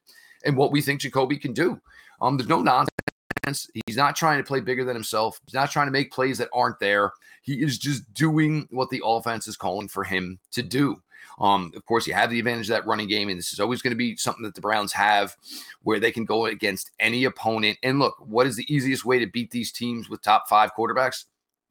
and 0.44 0.57
what 0.57 0.72
we 0.72 0.80
think 0.80 1.00
Jacoby 1.00 1.37
can 1.37 1.52
do. 1.52 1.80
Um, 2.24 2.38
there's 2.38 2.48
no 2.48 2.62
nonsense. 2.62 3.70
He's 3.87 3.98
not 3.98 4.16
trying 4.16 4.38
to 4.38 4.46
play 4.46 4.60
bigger 4.60 4.82
than 4.82 4.96
himself. 4.96 5.38
He's 5.44 5.54
not 5.54 5.70
trying 5.70 5.88
to 5.88 5.92
make 5.92 6.10
plays 6.10 6.38
that 6.38 6.48
aren't 6.54 6.80
there. 6.80 7.12
He 7.42 7.62
is 7.62 7.76
just 7.78 8.12
doing 8.14 8.66
what 8.70 8.88
the 8.88 9.02
offense 9.04 9.46
is 9.46 9.58
calling 9.58 9.88
for 9.88 10.04
him 10.04 10.38
to 10.52 10.62
do. 10.62 11.02
Um, 11.38 11.70
of 11.76 11.84
course, 11.84 12.06
you 12.06 12.14
have 12.14 12.30
the 12.30 12.38
advantage 12.38 12.70
of 12.70 12.76
that 12.76 12.87
running 12.87 13.08
game, 13.08 13.28
and 13.28 13.38
this 13.38 13.52
is 13.52 13.60
always 13.60 13.82
going 13.82 13.90
to 13.90 13.96
be 13.96 14.16
something 14.16 14.42
that 14.44 14.54
the 14.54 14.62
Browns 14.62 14.92
have 14.94 15.37
where 15.82 16.00
they 16.00 16.10
can 16.10 16.24
go 16.24 16.46
against 16.46 16.92
any 16.98 17.24
opponent. 17.24 17.76
And 17.82 17.98
look, 17.98 18.16
what 18.20 18.46
is 18.46 18.56
the 18.56 18.72
easiest 18.72 19.04
way 19.04 19.18
to 19.18 19.26
beat 19.26 19.50
these 19.50 19.70
teams 19.70 20.08
with 20.08 20.22
top 20.22 20.48
five 20.48 20.70
quarterbacks? 20.74 21.24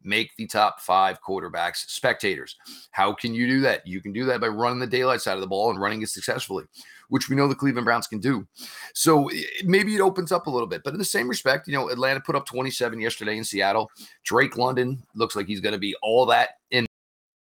make 0.04 0.36
the 0.36 0.46
top 0.46 0.80
five 0.80 1.22
quarterbacks 1.22 1.90
spectators. 1.90 2.58
How 2.92 3.14
can 3.14 3.34
you 3.34 3.48
do 3.48 3.62
that? 3.62 3.86
You 3.88 4.02
can 4.02 4.12
do 4.12 4.26
that 4.26 4.42
by 4.42 4.48
running 4.48 4.80
the 4.80 4.88
daylight 4.88 5.22
side 5.22 5.36
of 5.36 5.42
the 5.42 5.48
ball 5.48 5.70
and 5.70 5.80
running 5.80 6.02
it 6.02 6.10
successfully, 6.10 6.66
which 7.10 7.30
we 7.30 7.36
know 7.36 7.48
the 7.48 7.56
Cleveland 7.56 7.86
Browns 7.86 8.08
can 8.08 8.20
do. 8.20 8.48
So 8.94 9.30
maybe 9.64 9.96
it 9.96 10.02
opens 10.02 10.32
up 10.32 10.48
a 10.48 10.50
little 10.50 10.68
bit. 10.68 10.84
But 10.84 10.94
in 10.94 11.00
the 11.00 11.06
same 11.06 11.28
respect, 11.28 11.68
you 11.68 11.74
know, 11.74 11.90
Atlanta 11.90 12.20
put 12.20 12.36
up 12.36 12.46
27 12.46 13.00
yesterday 13.00 13.38
in 13.38 13.44
Seattle. 13.44 13.90
Drake 14.24 14.58
London 14.58 15.04
looks 15.16 15.36
like 15.36 15.48
he's 15.48 15.62
going 15.62 15.74
to 15.74 15.80
be 15.80 15.96
all 16.02 16.26
that 16.28 16.50
and 16.72 16.88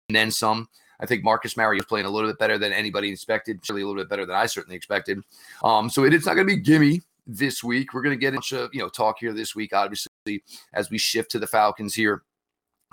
then 0.08 0.30
some. 0.30 0.68
I 1.00 1.06
think 1.06 1.24
Marcus 1.24 1.56
Mariota 1.56 1.86
playing 1.86 2.06
a 2.06 2.10
little 2.10 2.30
bit 2.30 2.38
better 2.38 2.58
than 2.58 2.72
anybody 2.72 3.10
expected, 3.10 3.58
certainly 3.64 3.82
a 3.82 3.86
little 3.86 4.00
bit 4.00 4.08
better 4.08 4.24
than 4.24 4.36
I 4.36 4.46
certainly 4.46 4.76
expected. 4.76 5.18
Um, 5.64 5.90
so 5.90 6.04
it, 6.04 6.14
it's 6.14 6.26
not 6.26 6.34
going 6.34 6.46
to 6.46 6.54
be 6.54 6.60
gimme 6.60 7.02
this 7.26 7.64
week. 7.64 7.92
We're 7.92 8.02
going 8.02 8.16
to 8.16 8.20
get 8.20 8.34
into 8.34 8.68
you 8.72 8.80
know 8.80 8.88
talk 8.88 9.16
here 9.18 9.32
this 9.32 9.56
week, 9.56 9.74
obviously, 9.74 10.44
as 10.72 10.90
we 10.90 10.98
shift 10.98 11.32
to 11.32 11.40
the 11.40 11.46
Falcons 11.46 11.94
here 11.94 12.22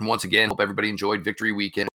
and 0.00 0.08
once 0.08 0.24
again, 0.24 0.48
hope 0.48 0.60
everybody 0.60 0.88
enjoyed 0.88 1.22
victory 1.22 1.52
weekend. 1.52 1.89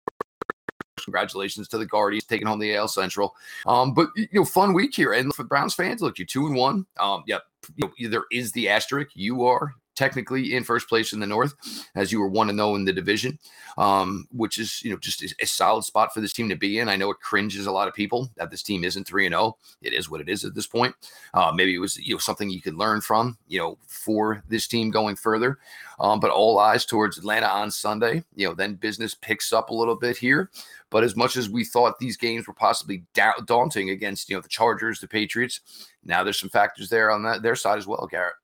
Congratulations 1.05 1.67
to 1.69 1.77
the 1.77 1.85
Guardians 1.85 2.25
taking 2.25 2.47
home 2.47 2.59
the 2.59 2.75
AL 2.75 2.89
Central. 2.89 3.35
Um, 3.65 3.93
but 3.93 4.09
you 4.15 4.27
know, 4.33 4.45
fun 4.45 4.73
week 4.73 4.93
here. 4.93 5.13
And 5.13 5.33
for 5.33 5.43
Browns 5.43 5.73
fans, 5.73 6.01
look, 6.01 6.19
you're 6.19 6.25
two 6.25 6.47
and 6.47 6.55
one. 6.55 6.85
Um, 6.97 7.23
yep, 7.25 7.43
you 7.75 7.89
know, 7.99 8.09
there 8.09 8.25
is 8.31 8.51
the 8.51 8.67
asterisk. 8.69 9.11
You 9.13 9.45
are 9.45 9.73
technically 9.95 10.53
in 10.53 10.63
first 10.63 10.87
place 10.87 11.13
in 11.13 11.19
the 11.19 11.27
North, 11.27 11.53
as 11.95 12.11
you 12.11 12.19
were 12.19 12.27
one 12.27 12.47
to 12.47 12.53
oh 12.53 12.55
know 12.55 12.75
in 12.75 12.85
the 12.85 12.93
division, 12.93 13.39
um, 13.77 14.27
which 14.31 14.57
is 14.57 14.83
you 14.83 14.91
know 14.91 14.97
just 14.97 15.23
a, 15.23 15.33
a, 15.41 15.45
solid 15.45 15.83
spot 15.83 16.13
for 16.13 16.21
this 16.21 16.33
team 16.33 16.49
to 16.49 16.55
be 16.55 16.79
in. 16.79 16.89
I 16.89 16.95
know 16.95 17.09
it 17.11 17.19
cringes 17.19 17.65
a 17.65 17.71
lot 17.71 17.87
of 17.87 17.93
people 17.93 18.29
that 18.35 18.51
this 18.51 18.63
team 18.63 18.83
isn't 18.83 19.07
three 19.07 19.25
and 19.25 19.33
zero. 19.33 19.43
Oh. 19.43 19.57
It 19.81 19.93
is 19.93 20.09
what 20.09 20.21
it 20.21 20.29
is 20.29 20.45
at 20.45 20.53
this 20.53 20.67
point. 20.67 20.93
Uh, 21.33 21.51
maybe 21.53 21.73
it 21.73 21.79
was 21.79 21.97
you 21.97 22.15
know 22.15 22.19
something 22.19 22.49
you 22.49 22.61
could 22.61 22.75
learn 22.75 23.01
from 23.01 23.37
you 23.47 23.59
know 23.59 23.77
for 23.87 24.43
this 24.49 24.67
team 24.67 24.91
going 24.91 25.15
further. 25.15 25.59
Um, 25.99 26.19
but 26.19 26.31
all 26.31 26.59
eyes 26.59 26.85
towards 26.85 27.17
Atlanta 27.17 27.47
on 27.47 27.71
Sunday. 27.71 28.23
You 28.35 28.49
know, 28.49 28.53
then 28.53 28.75
business 28.75 29.13
picks 29.13 29.53
up 29.53 29.69
a 29.69 29.73
little 29.73 29.95
bit 29.95 30.17
here. 30.17 30.51
But 30.89 31.03
as 31.03 31.15
much 31.15 31.37
as 31.37 31.49
we 31.49 31.65
thought 31.65 31.99
these 31.99 32.17
games 32.17 32.47
were 32.47 32.53
possibly 32.53 33.03
da- 33.13 33.39
daunting 33.45 33.89
against 33.89 34.29
you 34.29 34.35
know 34.35 34.41
the 34.41 34.49
Chargers, 34.49 34.99
the 34.99 35.07
Patriots, 35.07 35.61
now 36.03 36.23
there's 36.23 36.39
some 36.39 36.49
factors 36.49 36.89
there 36.89 37.11
on 37.11 37.23
that 37.23 37.41
their 37.41 37.55
side 37.55 37.77
as 37.77 37.87
well, 37.87 38.07
Garrett. 38.09 38.35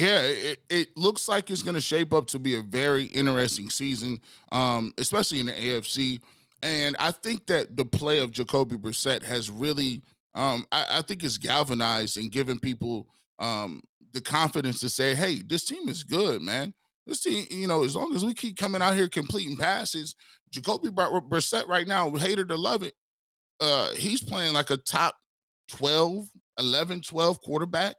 Yeah, 0.00 0.22
it, 0.22 0.62
it 0.70 0.96
looks 0.96 1.28
like 1.28 1.50
it's 1.50 1.62
going 1.62 1.74
to 1.74 1.80
shape 1.80 2.14
up 2.14 2.26
to 2.28 2.38
be 2.38 2.54
a 2.54 2.62
very 2.62 3.04
interesting 3.04 3.68
season, 3.68 4.18
um, 4.50 4.94
especially 4.96 5.40
in 5.40 5.46
the 5.46 5.52
AFC. 5.52 6.22
And 6.62 6.96
I 6.98 7.10
think 7.10 7.46
that 7.48 7.76
the 7.76 7.84
play 7.84 8.20
of 8.20 8.30
Jacoby 8.30 8.76
Brissett 8.76 9.22
has 9.22 9.50
really, 9.50 10.00
um, 10.34 10.64
I, 10.72 10.86
I, 10.90 11.02
think, 11.02 11.22
it's 11.22 11.36
galvanized 11.36 12.16
and 12.16 12.32
given 12.32 12.58
people 12.58 13.08
um, 13.40 13.82
the 14.14 14.22
confidence 14.22 14.80
to 14.80 14.88
say, 14.88 15.14
"Hey, 15.14 15.42
this 15.46 15.66
team 15.66 15.86
is 15.86 16.02
good, 16.02 16.40
man. 16.40 16.72
This 17.06 17.20
team, 17.20 17.44
you 17.50 17.66
know, 17.66 17.84
as 17.84 17.94
long 17.94 18.14
as 18.14 18.24
we 18.24 18.32
keep 18.32 18.56
coming 18.56 18.80
out 18.80 18.96
here 18.96 19.08
completing 19.08 19.58
passes, 19.58 20.14
Jacoby 20.50 20.88
Brissett 20.88 21.68
right 21.68 21.86
now, 21.86 22.10
hater 22.12 22.46
to 22.46 22.56
love 22.56 22.82
it, 22.82 22.94
uh, 23.60 23.90
he's 23.90 24.22
playing 24.22 24.54
like 24.54 24.70
a 24.70 24.78
top 24.78 25.14
12, 25.68 26.26
11, 26.58 27.02
12 27.02 27.40
quarterback 27.42 27.96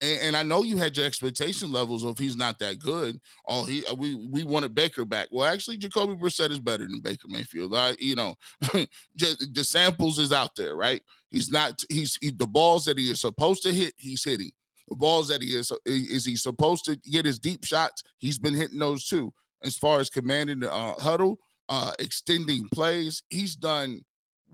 and, 0.00 0.20
and, 0.20 0.36
I 0.36 0.42
know 0.42 0.62
you 0.62 0.76
had 0.76 0.96
your 0.96 1.06
expectation 1.06 1.70
levels 1.70 2.04
of 2.04 2.18
he's 2.18 2.36
not 2.36 2.58
that 2.58 2.78
good. 2.78 3.20
Oh, 3.48 3.64
he 3.64 3.84
uh, 3.86 3.94
we 3.94 4.14
we 4.14 4.44
wanted 4.44 4.74
Baker 4.74 5.04
back. 5.04 5.28
Well, 5.30 5.46
actually, 5.46 5.76
Jacoby 5.76 6.14
Brissett 6.14 6.50
is 6.50 6.60
better 6.60 6.86
than 6.86 7.00
Baker 7.00 7.28
Mayfield. 7.28 7.74
I, 7.74 7.96
you 7.98 8.14
know, 8.14 8.34
just, 9.16 9.54
the 9.54 9.64
samples 9.64 10.18
is 10.18 10.32
out 10.32 10.56
there, 10.56 10.76
right? 10.76 11.02
He's 11.30 11.50
not. 11.50 11.82
He's 11.88 12.18
he, 12.20 12.30
the 12.30 12.46
balls 12.46 12.84
that 12.86 12.98
he 12.98 13.10
is 13.10 13.20
supposed 13.20 13.62
to 13.62 13.72
hit. 13.72 13.94
He's 13.96 14.24
hitting 14.24 14.50
the 14.88 14.96
balls 14.96 15.28
that 15.28 15.42
he 15.42 15.48
is. 15.56 15.72
Is 15.86 16.24
he 16.24 16.36
supposed 16.36 16.84
to 16.86 16.96
get 16.96 17.24
his 17.24 17.38
deep 17.38 17.64
shots? 17.64 18.02
He's 18.18 18.38
been 18.38 18.54
hitting 18.54 18.78
those 18.78 19.06
too. 19.06 19.32
As 19.62 19.78
far 19.78 20.00
as 20.00 20.10
commanding 20.10 20.60
the 20.60 20.72
uh, 20.72 20.94
huddle, 21.00 21.38
uh, 21.68 21.92
extending 21.98 22.68
plays, 22.72 23.22
he's 23.30 23.56
done 23.56 24.02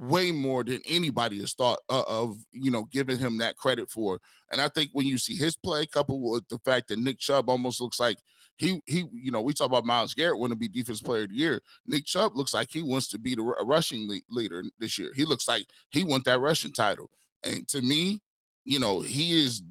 way 0.00 0.32
more 0.32 0.64
than 0.64 0.80
anybody 0.88 1.38
has 1.40 1.52
thought 1.52 1.78
uh, 1.90 2.02
of, 2.06 2.36
you 2.52 2.70
know, 2.70 2.88
giving 2.90 3.18
him 3.18 3.38
that 3.38 3.56
credit 3.56 3.90
for. 3.90 4.18
And 4.50 4.60
I 4.60 4.68
think 4.68 4.90
when 4.92 5.06
you 5.06 5.18
see 5.18 5.36
his 5.36 5.56
play, 5.56 5.86
coupled 5.86 6.22
with 6.22 6.48
the 6.48 6.58
fact 6.64 6.88
that 6.88 6.98
Nick 6.98 7.18
Chubb 7.18 7.50
almost 7.50 7.80
looks 7.80 8.00
like 8.00 8.16
he 8.56 8.80
he, 8.86 9.06
you 9.12 9.30
know, 9.30 9.42
we 9.42 9.52
talk 9.52 9.66
about 9.66 9.84
Myles 9.84 10.14
Garrett 10.14 10.38
want 10.38 10.52
to 10.52 10.56
be 10.56 10.68
defense 10.68 11.00
player 11.00 11.24
of 11.24 11.28
the 11.28 11.34
year. 11.36 11.60
Nick 11.86 12.06
Chubb 12.06 12.36
looks 12.36 12.54
like 12.54 12.68
he 12.70 12.82
wants 12.82 13.08
to 13.08 13.18
be 13.18 13.34
the 13.34 13.42
rushing 13.42 14.08
leader 14.30 14.64
this 14.78 14.98
year. 14.98 15.12
He 15.14 15.24
looks 15.24 15.46
like 15.46 15.66
he 15.90 16.02
wants 16.04 16.24
that 16.24 16.40
rushing 16.40 16.72
title. 16.72 17.10
And 17.44 17.68
to 17.68 17.80
me, 17.80 18.20
you 18.64 18.78
know, 18.78 19.00
he 19.00 19.38
is 19.44 19.62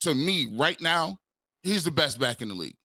to 0.00 0.14
me 0.14 0.48
right 0.52 0.80
now, 0.80 1.18
he's 1.62 1.84
the 1.84 1.90
best 1.90 2.18
back 2.18 2.40
in 2.40 2.48
the 2.48 2.54
league. 2.54 2.76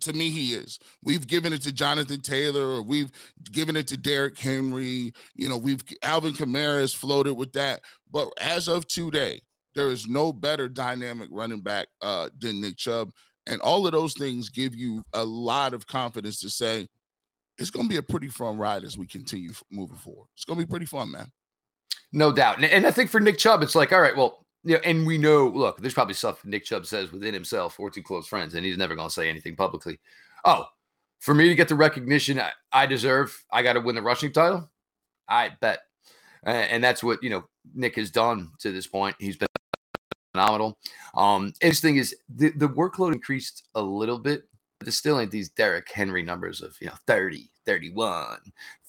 To 0.00 0.12
me, 0.12 0.30
he 0.30 0.54
is. 0.54 0.78
We've 1.02 1.26
given 1.26 1.52
it 1.52 1.62
to 1.62 1.72
Jonathan 1.72 2.20
Taylor, 2.20 2.76
or 2.76 2.82
we've 2.82 3.10
given 3.52 3.76
it 3.76 3.86
to 3.88 3.96
Derrick 3.96 4.38
Henry. 4.38 5.12
You 5.34 5.48
know, 5.48 5.56
we've 5.56 5.82
Alvin 6.02 6.34
Kamara 6.34 6.80
has 6.80 6.94
floated 6.94 7.34
with 7.34 7.52
that. 7.54 7.80
But 8.10 8.30
as 8.40 8.68
of 8.68 8.86
today, 8.86 9.40
there 9.74 9.90
is 9.90 10.06
no 10.06 10.32
better 10.32 10.68
dynamic 10.68 11.28
running 11.32 11.60
back 11.60 11.88
uh, 12.02 12.28
than 12.38 12.60
Nick 12.60 12.76
Chubb. 12.76 13.10
And 13.46 13.60
all 13.60 13.86
of 13.86 13.92
those 13.92 14.14
things 14.14 14.48
give 14.48 14.74
you 14.74 15.02
a 15.12 15.24
lot 15.24 15.74
of 15.74 15.86
confidence 15.86 16.40
to 16.40 16.50
say 16.50 16.88
it's 17.58 17.70
going 17.70 17.86
to 17.86 17.90
be 17.90 17.98
a 17.98 18.02
pretty 18.02 18.28
fun 18.28 18.56
ride 18.56 18.84
as 18.84 18.96
we 18.96 19.06
continue 19.06 19.52
moving 19.70 19.98
forward. 19.98 20.26
It's 20.34 20.44
going 20.44 20.58
to 20.58 20.66
be 20.66 20.70
pretty 20.70 20.86
fun, 20.86 21.10
man. 21.10 21.30
No 22.12 22.32
doubt. 22.32 22.62
And 22.62 22.86
I 22.86 22.90
think 22.90 23.10
for 23.10 23.20
Nick 23.20 23.38
Chubb, 23.38 23.62
it's 23.62 23.74
like, 23.74 23.92
all 23.92 24.00
right, 24.00 24.16
well, 24.16 24.43
yeah, 24.64 24.78
and 24.84 25.06
we 25.06 25.18
know, 25.18 25.48
look, 25.48 25.78
there's 25.80 25.94
probably 25.94 26.14
stuff 26.14 26.44
Nick 26.44 26.64
Chubb 26.64 26.86
says 26.86 27.12
within 27.12 27.34
himself 27.34 27.78
or 27.78 27.90
two 27.90 28.02
close 28.02 28.26
friends, 28.26 28.54
and 28.54 28.64
he's 28.64 28.78
never 28.78 28.94
going 28.94 29.08
to 29.08 29.14
say 29.14 29.28
anything 29.28 29.56
publicly. 29.56 29.98
Oh, 30.44 30.66
for 31.20 31.34
me 31.34 31.48
to 31.48 31.54
get 31.54 31.68
the 31.68 31.74
recognition 31.74 32.40
I, 32.40 32.52
I 32.72 32.86
deserve, 32.86 33.44
I 33.50 33.62
got 33.62 33.74
to 33.74 33.80
win 33.80 33.94
the 33.94 34.02
rushing 34.02 34.32
title. 34.32 34.70
I 35.28 35.50
bet. 35.60 35.80
and 36.44 36.82
that's 36.82 37.02
what, 37.02 37.22
you 37.22 37.30
know, 37.30 37.44
Nick 37.74 37.96
has 37.96 38.10
done 38.10 38.50
to 38.60 38.72
this 38.72 38.86
point. 38.86 39.16
He's 39.18 39.36
been 39.36 39.48
phenomenal. 40.32 40.78
Um, 41.14 41.52
interesting 41.60 41.96
is 41.96 42.14
the, 42.28 42.50
the 42.50 42.68
workload 42.68 43.12
increased 43.14 43.64
a 43.74 43.82
little 43.82 44.18
bit, 44.18 44.44
but 44.78 44.86
there's 44.86 44.96
still 44.96 45.20
ain't 45.20 45.30
these 45.30 45.50
Derrick 45.50 45.90
Henry 45.90 46.22
numbers 46.22 46.62
of, 46.62 46.76
you 46.80 46.88
know, 46.88 46.94
30, 47.06 47.50
31, 47.66 48.38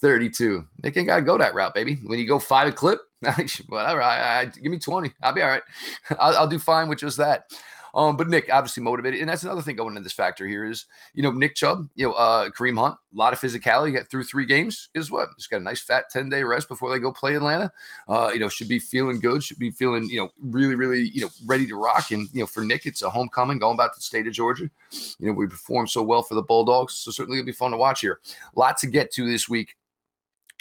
32. 0.02 0.66
They 0.82 0.90
ain't 0.90 1.08
got 1.08 1.18
to 1.18 1.22
go 1.22 1.38
that 1.38 1.54
route, 1.54 1.74
baby. 1.74 2.00
When 2.04 2.20
you 2.20 2.28
go 2.28 2.40
five 2.40 2.68
a 2.68 2.72
clip, 2.72 3.00
whatever, 3.68 4.02
I, 4.02 4.42
I, 4.42 4.46
give 4.46 4.72
me 4.72 4.80
20. 4.80 5.12
I'll 5.24 5.34
be 5.34 5.42
all 5.42 5.50
right. 5.50 5.64
I'll, 6.20 6.38
I'll 6.38 6.48
do 6.48 6.60
fine 6.60 6.88
with 6.88 7.00
just 7.00 7.18
that. 7.18 7.52
Um, 7.96 8.18
but 8.18 8.28
Nick 8.28 8.50
obviously 8.52 8.84
motivated, 8.84 9.22
and 9.22 9.30
that's 9.30 9.44
another 9.44 9.62
thing 9.62 9.78
going 9.78 9.92
into 9.92 10.02
this 10.02 10.14
factor 10.14 10.46
here 10.46 10.66
is 10.66 10.86
you 11.14 11.24
know 11.24 11.32
Nick 11.32 11.56
Chubb, 11.56 11.88
you 11.96 12.06
know 12.06 12.14
uh, 12.14 12.50
Kareem 12.50 12.78
Hunt, 12.78 12.96
a 12.96 13.18
lot 13.18 13.32
of 13.32 13.40
physicality. 13.40 13.94
Got 13.94 14.10
through 14.10 14.26
three 14.26 14.46
games 14.46 14.90
is 14.94 15.10
what 15.10 15.30
just 15.38 15.50
got 15.50 15.62
a 15.62 15.64
nice 15.64 15.82
fat 15.82 16.10
ten 16.10 16.30
day 16.30 16.44
rest 16.44 16.68
before 16.68 16.92
they 16.92 17.00
go 17.00 17.12
play 17.12 17.36
Atlanta. 17.36 17.72
Uh, 18.08 18.32
you 18.34 18.40
know 18.40 18.50
should 18.50 18.68
be 18.68 18.80
feeling 18.80 19.20
good, 19.20 19.42
should 19.42 19.60
be 19.60 19.72
feeling 19.72 20.10
you 20.10 20.18
know 20.18 20.30
really 20.42 20.76
really 20.76 21.10
you 21.10 21.22
know 21.22 21.30
ready 21.46 21.66
to 21.66 21.76
rock. 21.76 22.12
And 22.12 22.28
you 22.34 22.42
know 22.42 22.48
for 22.48 22.64
Nick, 22.64 22.86
it's 22.86 23.02
a 23.02 23.10
homecoming 23.10 23.60
going 23.60 23.78
back 23.78 23.94
to 23.94 24.00
the 24.00 24.04
state 24.04 24.28
of 24.28 24.34
Georgia. 24.34 24.70
You 24.92 25.28
know 25.28 25.34
we 25.34 25.48
performed 25.48 25.90
so 25.90 26.04
well 26.04 26.22
for 26.22 26.36
the 26.36 26.44
Bulldogs, 26.44 26.94
so 26.96 27.12
certainly 27.12 27.40
it'll 27.40 27.48
be 27.48 27.54
fun 27.54 27.72
to 27.72 27.78
watch 27.78 28.02
here. 28.02 28.20
Lots 28.56 28.82
to 28.82 28.88
get 28.88 29.12
to 29.14 29.26
this 29.26 29.48
week 29.48 29.76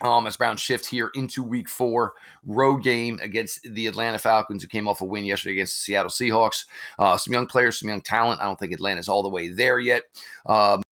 um, 0.02 0.26
as 0.26 0.37
Brown 0.37 0.57
shift 0.57 0.87
here 0.87 1.11
into 1.14 1.42
week 1.42 1.68
four, 1.68 2.14
road 2.44 2.83
game 2.83 3.18
against 3.22 3.61
the 3.62 3.87
Atlanta 3.87 4.18
Falcons, 4.18 4.62
who 4.62 4.68
came 4.68 4.88
off 4.88 5.00
a 5.00 5.04
win 5.04 5.24
yesterday 5.24 5.54
against 5.54 5.74
the 5.74 5.92
Seattle 5.92 6.11
Seahawks. 6.11 6.64
Uh, 6.98 7.16
some 7.16 7.33
young 7.33 7.46
players, 7.46 7.78
some 7.78 7.88
young 7.88 8.00
talent. 8.00 8.40
I 8.40 8.44
don't 8.44 8.59
think 8.59 8.72
Atlanta's 8.72 9.09
all 9.09 9.22
the 9.22 9.28
way 9.28 9.48
there 9.48 9.78
yet. 9.78 10.02
Um, 10.46 10.83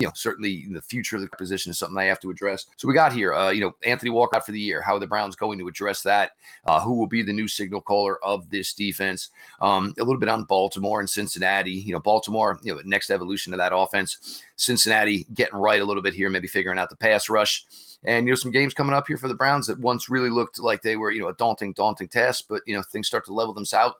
you 0.00 0.08
know, 0.08 0.12
certainly 0.16 0.66
the 0.70 0.82
future 0.82 1.14
of 1.14 1.22
the 1.22 1.28
position 1.36 1.70
is 1.70 1.78
something 1.78 1.96
I 1.96 2.04
have 2.04 2.18
to 2.20 2.30
address. 2.30 2.66
So 2.76 2.88
we 2.88 2.94
got 2.94 3.12
here, 3.12 3.32
uh, 3.32 3.50
you 3.50 3.60
know, 3.60 3.76
Anthony 3.84 4.10
Walker 4.10 4.36
out 4.36 4.44
for 4.44 4.50
the 4.50 4.60
year. 4.60 4.82
How 4.82 4.96
are 4.96 4.98
the 4.98 5.06
Browns 5.06 5.36
going 5.36 5.56
to 5.60 5.68
address 5.68 6.02
that? 6.02 6.32
Uh, 6.64 6.80
who 6.80 6.94
will 6.94 7.06
be 7.06 7.22
the 7.22 7.32
new 7.32 7.46
signal 7.46 7.80
caller 7.80 8.22
of 8.24 8.50
this 8.50 8.74
defense? 8.74 9.30
Um, 9.60 9.94
a 9.98 10.02
little 10.02 10.18
bit 10.18 10.28
on 10.28 10.44
Baltimore 10.44 10.98
and 10.98 11.08
Cincinnati. 11.08 11.70
You 11.70 11.92
know, 11.92 12.00
Baltimore, 12.00 12.58
you 12.62 12.74
know, 12.74 12.80
next 12.84 13.08
evolution 13.10 13.52
of 13.52 13.58
that 13.58 13.74
offense. 13.74 14.42
Cincinnati 14.56 15.26
getting 15.32 15.58
right 15.58 15.80
a 15.80 15.84
little 15.84 16.02
bit 16.02 16.14
here, 16.14 16.28
maybe 16.28 16.48
figuring 16.48 16.78
out 16.78 16.90
the 16.90 16.96
pass 16.96 17.28
rush. 17.28 17.64
And 18.04 18.26
you 18.26 18.32
know, 18.32 18.36
some 18.36 18.50
games 18.50 18.74
coming 18.74 18.94
up 18.94 19.06
here 19.06 19.16
for 19.16 19.28
the 19.28 19.34
Browns 19.34 19.68
that 19.68 19.78
once 19.78 20.10
really 20.10 20.28
looked 20.28 20.58
like 20.58 20.82
they 20.82 20.96
were, 20.96 21.12
you 21.12 21.22
know, 21.22 21.28
a 21.28 21.34
daunting, 21.34 21.72
daunting 21.72 22.08
task, 22.08 22.46
but 22.48 22.62
you 22.66 22.76
know, 22.76 22.82
things 22.82 23.06
start 23.06 23.24
to 23.26 23.32
level 23.32 23.54
themselves 23.54 23.94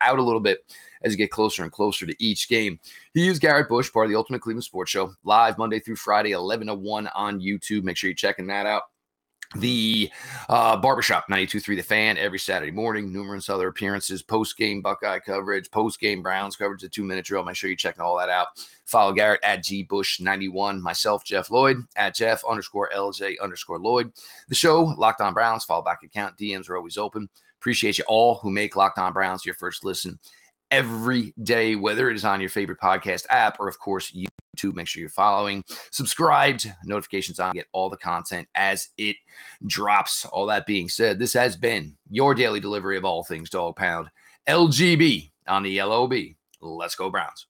out 0.00 0.18
a 0.18 0.22
little 0.22 0.40
bit 0.40 0.64
as 1.02 1.12
you 1.12 1.18
get 1.18 1.30
closer 1.30 1.62
and 1.62 1.72
closer 1.72 2.06
to 2.06 2.14
each 2.18 2.48
game. 2.48 2.78
He 3.12 3.28
is 3.28 3.38
Garrett 3.38 3.68
Bush, 3.68 3.92
part 3.92 4.06
of 4.06 4.10
the 4.10 4.16
Ultimate 4.16 4.42
Cleveland 4.42 4.64
Sports 4.64 4.90
Show, 4.90 5.14
live 5.24 5.58
Monday 5.58 5.80
through 5.80 5.96
Friday, 5.96 6.32
11 6.32 6.68
to 6.68 6.74
1 6.74 7.08
on 7.08 7.40
YouTube. 7.40 7.84
Make 7.84 7.96
sure 7.96 8.08
you're 8.08 8.14
checking 8.14 8.46
that 8.48 8.66
out. 8.66 8.82
The 9.56 10.10
uh, 10.48 10.76
barbershop 10.76 11.26
92.3 11.30 11.76
the 11.76 11.82
fan 11.82 12.18
every 12.18 12.40
saturday 12.40 12.72
morning 12.72 13.12
numerous 13.12 13.48
other 13.48 13.68
appearances 13.68 14.20
post-game 14.20 14.82
buckeye 14.82 15.20
coverage 15.20 15.70
post-game 15.70 16.22
browns 16.22 16.56
coverage 16.56 16.82
the 16.82 16.88
two 16.88 17.04
minute 17.04 17.24
drill. 17.24 17.44
Make 17.44 17.54
sure 17.54 17.70
you're 17.70 17.76
checking 17.76 18.02
all 18.02 18.18
that 18.18 18.28
out. 18.28 18.48
Follow 18.84 19.12
garrett 19.12 19.44
at 19.44 19.62
g 19.62 19.84
bush 19.84 20.18
91 20.18 20.82
myself 20.82 21.24
jeff 21.24 21.50
lloyd 21.50 21.84
at 21.94 22.16
jeff 22.16 22.42
underscore 22.48 22.90
lj 22.96 23.36
underscore 23.40 23.78
lloyd. 23.78 24.12
The 24.48 24.56
show 24.56 24.82
locked 24.82 25.20
on 25.20 25.34
browns 25.34 25.64
follow 25.64 25.84
back 25.84 26.02
account. 26.02 26.36
Dms 26.36 26.68
are 26.68 26.76
always 26.76 26.98
open. 26.98 27.28
Appreciate 27.60 27.98
you 27.98 28.04
all 28.08 28.36
who 28.36 28.50
make 28.50 28.74
locked 28.74 28.98
on 28.98 29.12
browns 29.12 29.46
your 29.46 29.54
first 29.54 29.84
listen 29.84 30.18
every 30.70 31.34
day, 31.42 31.76
whether 31.76 32.10
it 32.10 32.16
is 32.16 32.24
on 32.24 32.40
your 32.40 32.50
favorite 32.50 32.80
podcast 32.80 33.26
app 33.30 33.58
or, 33.60 33.68
of 33.68 33.78
course, 33.78 34.12
YouTube. 34.12 34.74
Make 34.74 34.86
sure 34.86 35.00
you're 35.00 35.10
following, 35.10 35.64
subscribed, 35.90 36.72
notifications 36.84 37.40
on, 37.40 37.52
get 37.52 37.66
all 37.72 37.90
the 37.90 37.96
content 37.96 38.48
as 38.54 38.88
it 38.96 39.16
drops. 39.66 40.24
All 40.26 40.46
that 40.46 40.66
being 40.66 40.88
said, 40.88 41.18
this 41.18 41.32
has 41.32 41.56
been 41.56 41.96
your 42.08 42.34
daily 42.34 42.60
delivery 42.60 42.96
of 42.96 43.04
all 43.04 43.24
things 43.24 43.50
Dog 43.50 43.76
Pound. 43.76 44.08
LGB 44.46 45.30
on 45.48 45.62
the 45.62 45.82
LOB. 45.82 46.14
Let's 46.60 46.94
go, 46.94 47.10
Browns. 47.10 47.46